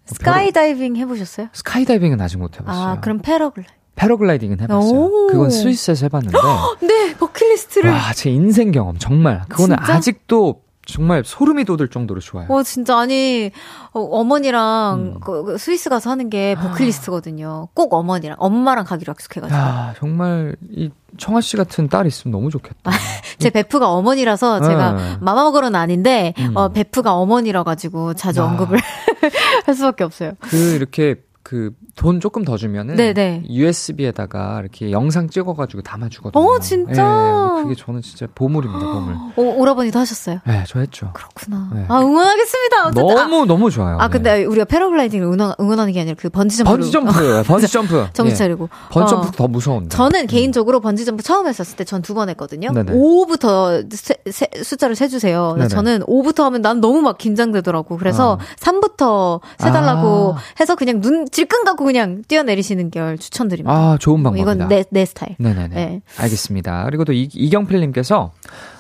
[0.07, 1.49] 스카이다이빙 해보셨어요?
[1.53, 2.85] 스카이다이빙은 아직 못 해봤어요.
[2.85, 3.84] 아, 그럼 패러글라이.
[3.97, 4.93] 패러글라이딩은 해봤어요.
[5.01, 5.27] 오.
[5.29, 6.39] 그건 스위스에서 해봤는데
[6.83, 7.91] 네, 버킷리스트를.
[7.91, 9.95] 와 제 인생 경험 정말 그거는 진짜?
[9.95, 12.45] 아직도 정말 소름이 돋을 정도로 좋아요.
[12.51, 13.51] 와, 진짜, 아니,
[13.93, 15.21] 어, 머니랑 음.
[15.21, 17.69] 그, 그 스위스 가서 하는 게 버킷리스트거든요.
[17.73, 19.59] 꼭 어머니랑, 엄마랑 가기로 약속해가지고.
[19.59, 22.91] 야 정말 이 청아 씨 같은 딸 있으면 너무 좋겠다.
[23.39, 25.17] 제 베프가 어머니라서 제가 네.
[25.23, 26.55] 마마걸은 아닌데, 음.
[26.55, 28.47] 어, 베프가 어머니라 가지고 자주 아.
[28.49, 28.79] 언급을
[29.65, 30.33] 할 수밖에 없어요.
[30.41, 31.15] 그 이렇게
[31.45, 33.45] 그 돈 조금 더 주면은 네네.
[33.49, 36.43] USB에다가 이렇게 영상 찍어가지고 담아주거든요.
[36.43, 37.55] 어, 진짜?
[37.59, 39.15] 예, 그게 저는 진짜 보물입니다, 보물.
[39.37, 40.41] 오, 오라버니도 하셨어요.
[40.45, 41.11] 네, 저 했죠.
[41.15, 41.69] 그렇구나.
[41.73, 41.85] 네.
[41.89, 42.87] 아, 응원하겠습니다.
[42.87, 43.11] 어쨌든.
[43.17, 43.99] 아, 너무 너무 좋아요.
[44.01, 44.13] 아, 네.
[44.13, 46.71] 근데 우리가 패러글라이딩을 응원, 응원하는 게 아니라 그 번지 점프.
[46.73, 48.07] 번지 점프, 번지 점프.
[48.13, 48.37] 정신 예.
[48.37, 48.69] 차리고.
[48.91, 49.21] 번지 어.
[49.23, 49.89] 점프 더 무서운데.
[49.95, 52.73] 저는 개인적으로 번지 점프 처음 했었을 때 전 두 번 했거든요.
[52.73, 52.93] 네네.
[52.93, 55.57] 5부터 세, 세- 숫자를 세주세요.
[55.71, 57.97] 저는 5부터 하면 난 너무 막 긴장되더라고.
[57.99, 58.39] 그래서 어.
[58.59, 60.39] 3부터 세달라고 아.
[60.59, 63.75] 해서 그냥 눈 질끈 감고 그냥 뛰어내리시는 걸 추천드립니다.
[63.75, 64.53] 아, 좋은 방법이다.
[64.53, 65.35] 이건 내, 내 스타일.
[65.41, 65.75] 네네네.
[65.75, 66.01] 네.
[66.17, 66.85] 알겠습니다.
[66.85, 68.33] 그리고 또 이, 이경필님께서,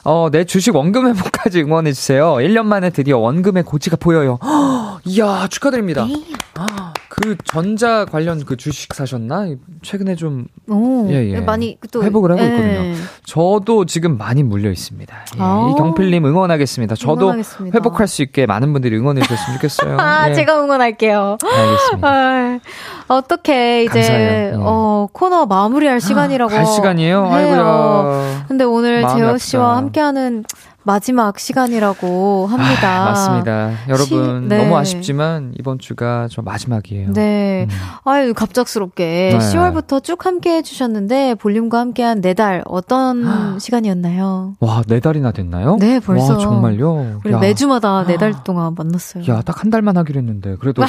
[0.04, 2.34] 어, 내 주식 원금 회복까지 응원해주세요.
[2.34, 4.38] 1년 만에 드디어 원금의 고치가 보여요.
[4.42, 6.04] 헉, 이야, 축하드립니다.
[6.04, 6.14] 네.
[6.56, 9.46] 아, 그 전자 관련 그 주식 사셨나?
[9.82, 11.40] 최근에 좀 오, 예, 예.
[11.40, 12.46] 많이 또 회복을 하고 예.
[12.46, 12.94] 있거든요.
[13.24, 15.14] 저도 지금 많이 물려 있습니다.
[15.36, 15.70] 예, 아.
[15.72, 16.94] 이경필님 응원하겠습니다.
[16.96, 17.76] 저도 응원하겠습니다.
[17.76, 19.96] 회복할 수 있게 많은 분들이 응원해 주셨으면 좋겠어요.
[20.00, 21.38] 아, 예, 제가 응원할게요.
[21.42, 22.08] 알겠습니다.
[22.08, 22.60] 아,
[23.08, 24.52] 어떻게 이제 감사해요.
[24.52, 24.52] 예.
[24.58, 27.26] 어 코너 마무리할 시간이라고 갈 시간이에요?
[27.26, 27.30] 해요.
[27.32, 28.44] 아이고야.
[28.48, 29.36] 근데 오늘 재호.
[29.38, 30.44] 씨와 함께 하는
[30.86, 33.02] 마지막 시간이라고 합니다.
[33.02, 33.70] 아, 맞습니다.
[33.88, 34.58] 여러분 시- 네.
[34.58, 37.12] 너무 아쉽지만 이번 주가 저 마지막이에요.
[37.12, 37.66] 네.
[37.70, 37.76] 음.
[38.04, 39.38] 아유, 갑작스럽게 네.
[39.38, 44.56] 10월부터 쭉 함께 해주셨는데, 볼륨과 함께한 네 달, 어떤 시간이었나요?
[44.60, 45.76] 와, 네 달이나 됐나요?
[45.80, 46.34] 네, 벌써.
[46.34, 47.20] 와, 정말요?
[47.24, 49.24] 우리 야, 매주마다 네 달 동안 만났어요.
[49.28, 50.56] 야, 딱 한 달만 하기로 했는데.
[50.60, 50.82] 그래도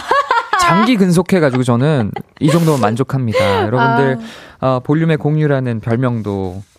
[0.62, 3.38] 장기 근속해가지고 저는 이 정도면 만족합니다.
[3.68, 4.18] 여러분들,
[4.60, 4.68] 아.
[4.68, 6.75] 어, 볼륨의 공유라는 별명도 아,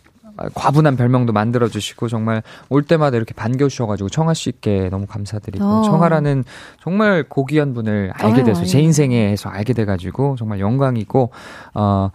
[0.54, 5.82] 과분한 별명도 만들어주시고 정말 올 때마다 이렇게 반겨주셔가지고 청아 씨께 너무 감사드리고 어.
[5.82, 6.44] 청아라는
[6.82, 8.84] 정말 고귀한 분을 알게 돼서 제 아유.
[8.84, 11.30] 인생에서 알게 돼가지고 정말 영광이고
[11.74, 12.10] 어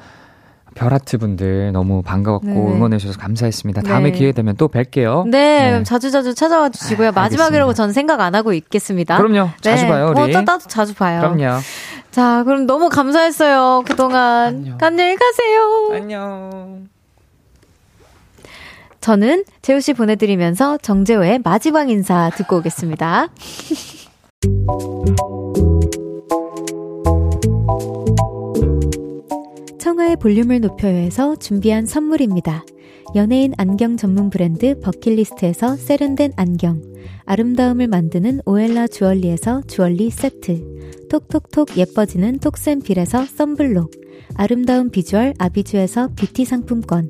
[0.74, 2.60] 별하트 분들 너무 반가웠고 네네.
[2.60, 3.82] 응원해주셔서 감사했습니다.
[3.82, 4.18] 다음에 네.
[4.18, 5.28] 기회 되면 또 뵐게요.
[5.28, 5.84] 네, 네.
[5.84, 7.10] 자주자주 찾아와 주시고요.
[7.10, 7.74] 아, 마지막이라고.
[7.74, 9.18] 전 생각 안 하고 있겠습니다.
[9.18, 9.50] 그럼요.
[9.60, 9.90] 자주 네.
[9.90, 10.22] 봐요, 우리.
[10.22, 11.20] 어, 또 나도 자주 봐요.
[11.20, 11.60] 그럼요.
[12.12, 13.84] 자, 그럼 너무 감사했어요.
[13.86, 14.48] 그동안.
[14.48, 14.78] 안녕.
[14.80, 15.90] 안녕히 가세요.
[15.94, 16.91] 안녕.
[19.02, 23.30] 저는 재우 씨 보내드리면서 정재호의 마지막 인사 듣고 오겠습니다.
[29.80, 32.64] 청하의 볼륨을 높여요에서 준비한 선물입니다.
[33.16, 36.84] 연예인 안경 전문 브랜드 버킷리스트에서 세련된 안경,
[37.26, 43.92] 아름다움을 만드는 오엘라 주얼리에서 주얼리 세트, 톡톡톡 예뻐지는 톡센필에서 썬블록,
[44.36, 47.10] 아름다운 비주얼 아비주에서 뷰티 상품권,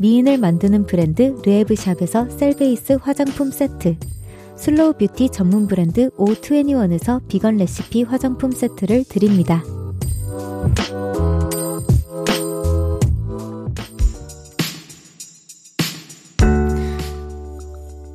[0.00, 3.96] 미인을 만드는 브랜드 르에브샵에서 셀베이스 화장품 세트,
[4.56, 9.62] 슬로우 뷰티 전문 브랜드 O21에서 비건 레시피 화장품 세트를 드립니다.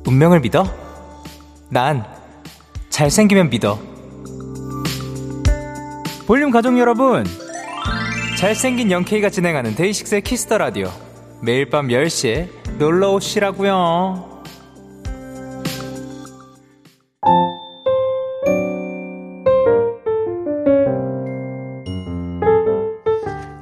[0.08, 0.64] 운명을 믿어?
[1.68, 2.04] 난
[2.88, 3.78] 잘생기면 믿어.
[6.26, 7.24] 볼륨 가족 여러분,
[8.36, 11.05] 잘생긴 영케이가 진행하는 데이식스의 키스터 라디오.
[11.40, 14.36] 매일 밤 10시에 놀러 오시라고요.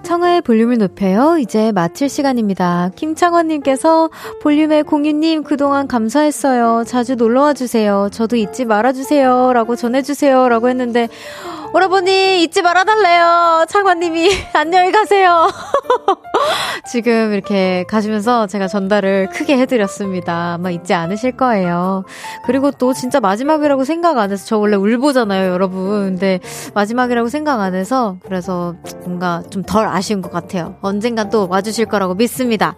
[0.03, 1.39] 청하의 볼륨을 높여요.
[1.39, 2.91] 이제 마칠 시간입니다.
[2.95, 4.11] 김창원님께서
[4.43, 6.85] 볼륨의 공유님 그동안 감사했어요.
[6.87, 8.09] 자주 놀러와 주세요.
[8.13, 9.53] 저도 잊지 말아주세요.
[9.53, 10.49] 라고 전해주세요.
[10.49, 11.09] 라고 했는데,
[11.75, 13.65] 오라버니 잊지 말아달래요.
[13.69, 15.51] 창원님이 안녕히 가세요.
[16.87, 20.55] 지금 이렇게 가시면서 제가 전달을 크게 해드렸습니다.
[20.55, 22.05] 아마 잊지 않으실 거예요.
[22.47, 26.11] 그리고 또 진짜 마지막이라고 생각 안 해서 저 원래 울보잖아요, 여러분.
[26.11, 26.39] 근데
[26.75, 30.77] 마지막이라고 생각 안 해서 그래서 뭔가 좀 덜 아쉬운 것 같아요.
[30.81, 32.77] 언젠간 또 와주실 거라고 믿습니다.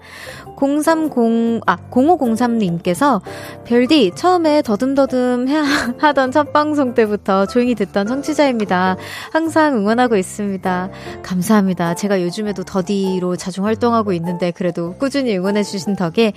[0.57, 3.21] 030, 아, 0503님께서
[3.65, 5.57] 별디 처음에 더듬더듬 해-
[5.99, 8.97] 하던 첫 방송 때부터 조용히 듣던 청취자입니다.
[9.33, 10.91] 항상 응원하고 있습니다.
[11.23, 11.95] 감사합니다.
[11.95, 16.33] 제가 요즘에도 더디로 자주 활동하고 있는데 그래도 꾸준히 응원해주신 덕에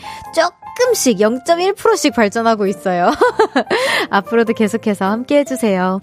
[0.79, 3.11] 조금씩 0.1%씩 발전하고 있어요.
[4.09, 6.01] 앞으로도 계속해서 함께 해주세요.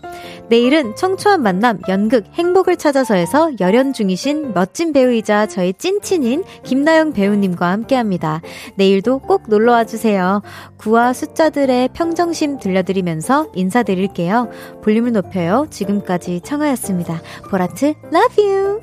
[0.49, 8.43] 내일은 청초한 만남 연극 행복을 찾아서에서 열연 중이신 멋진 배우이자 저의 찐친인 김나영 배우님과 함께합니다.
[8.77, 10.43] 내일도 꼭 놀러와 주세요.
[10.77, 14.51] 구와 숫자들의 평정심 들려드리면서 인사드릴게요.
[14.83, 15.67] 볼륨을 높여요.
[15.71, 17.23] 지금까지 청하였습니다.
[17.51, 18.83] 보라트 love you.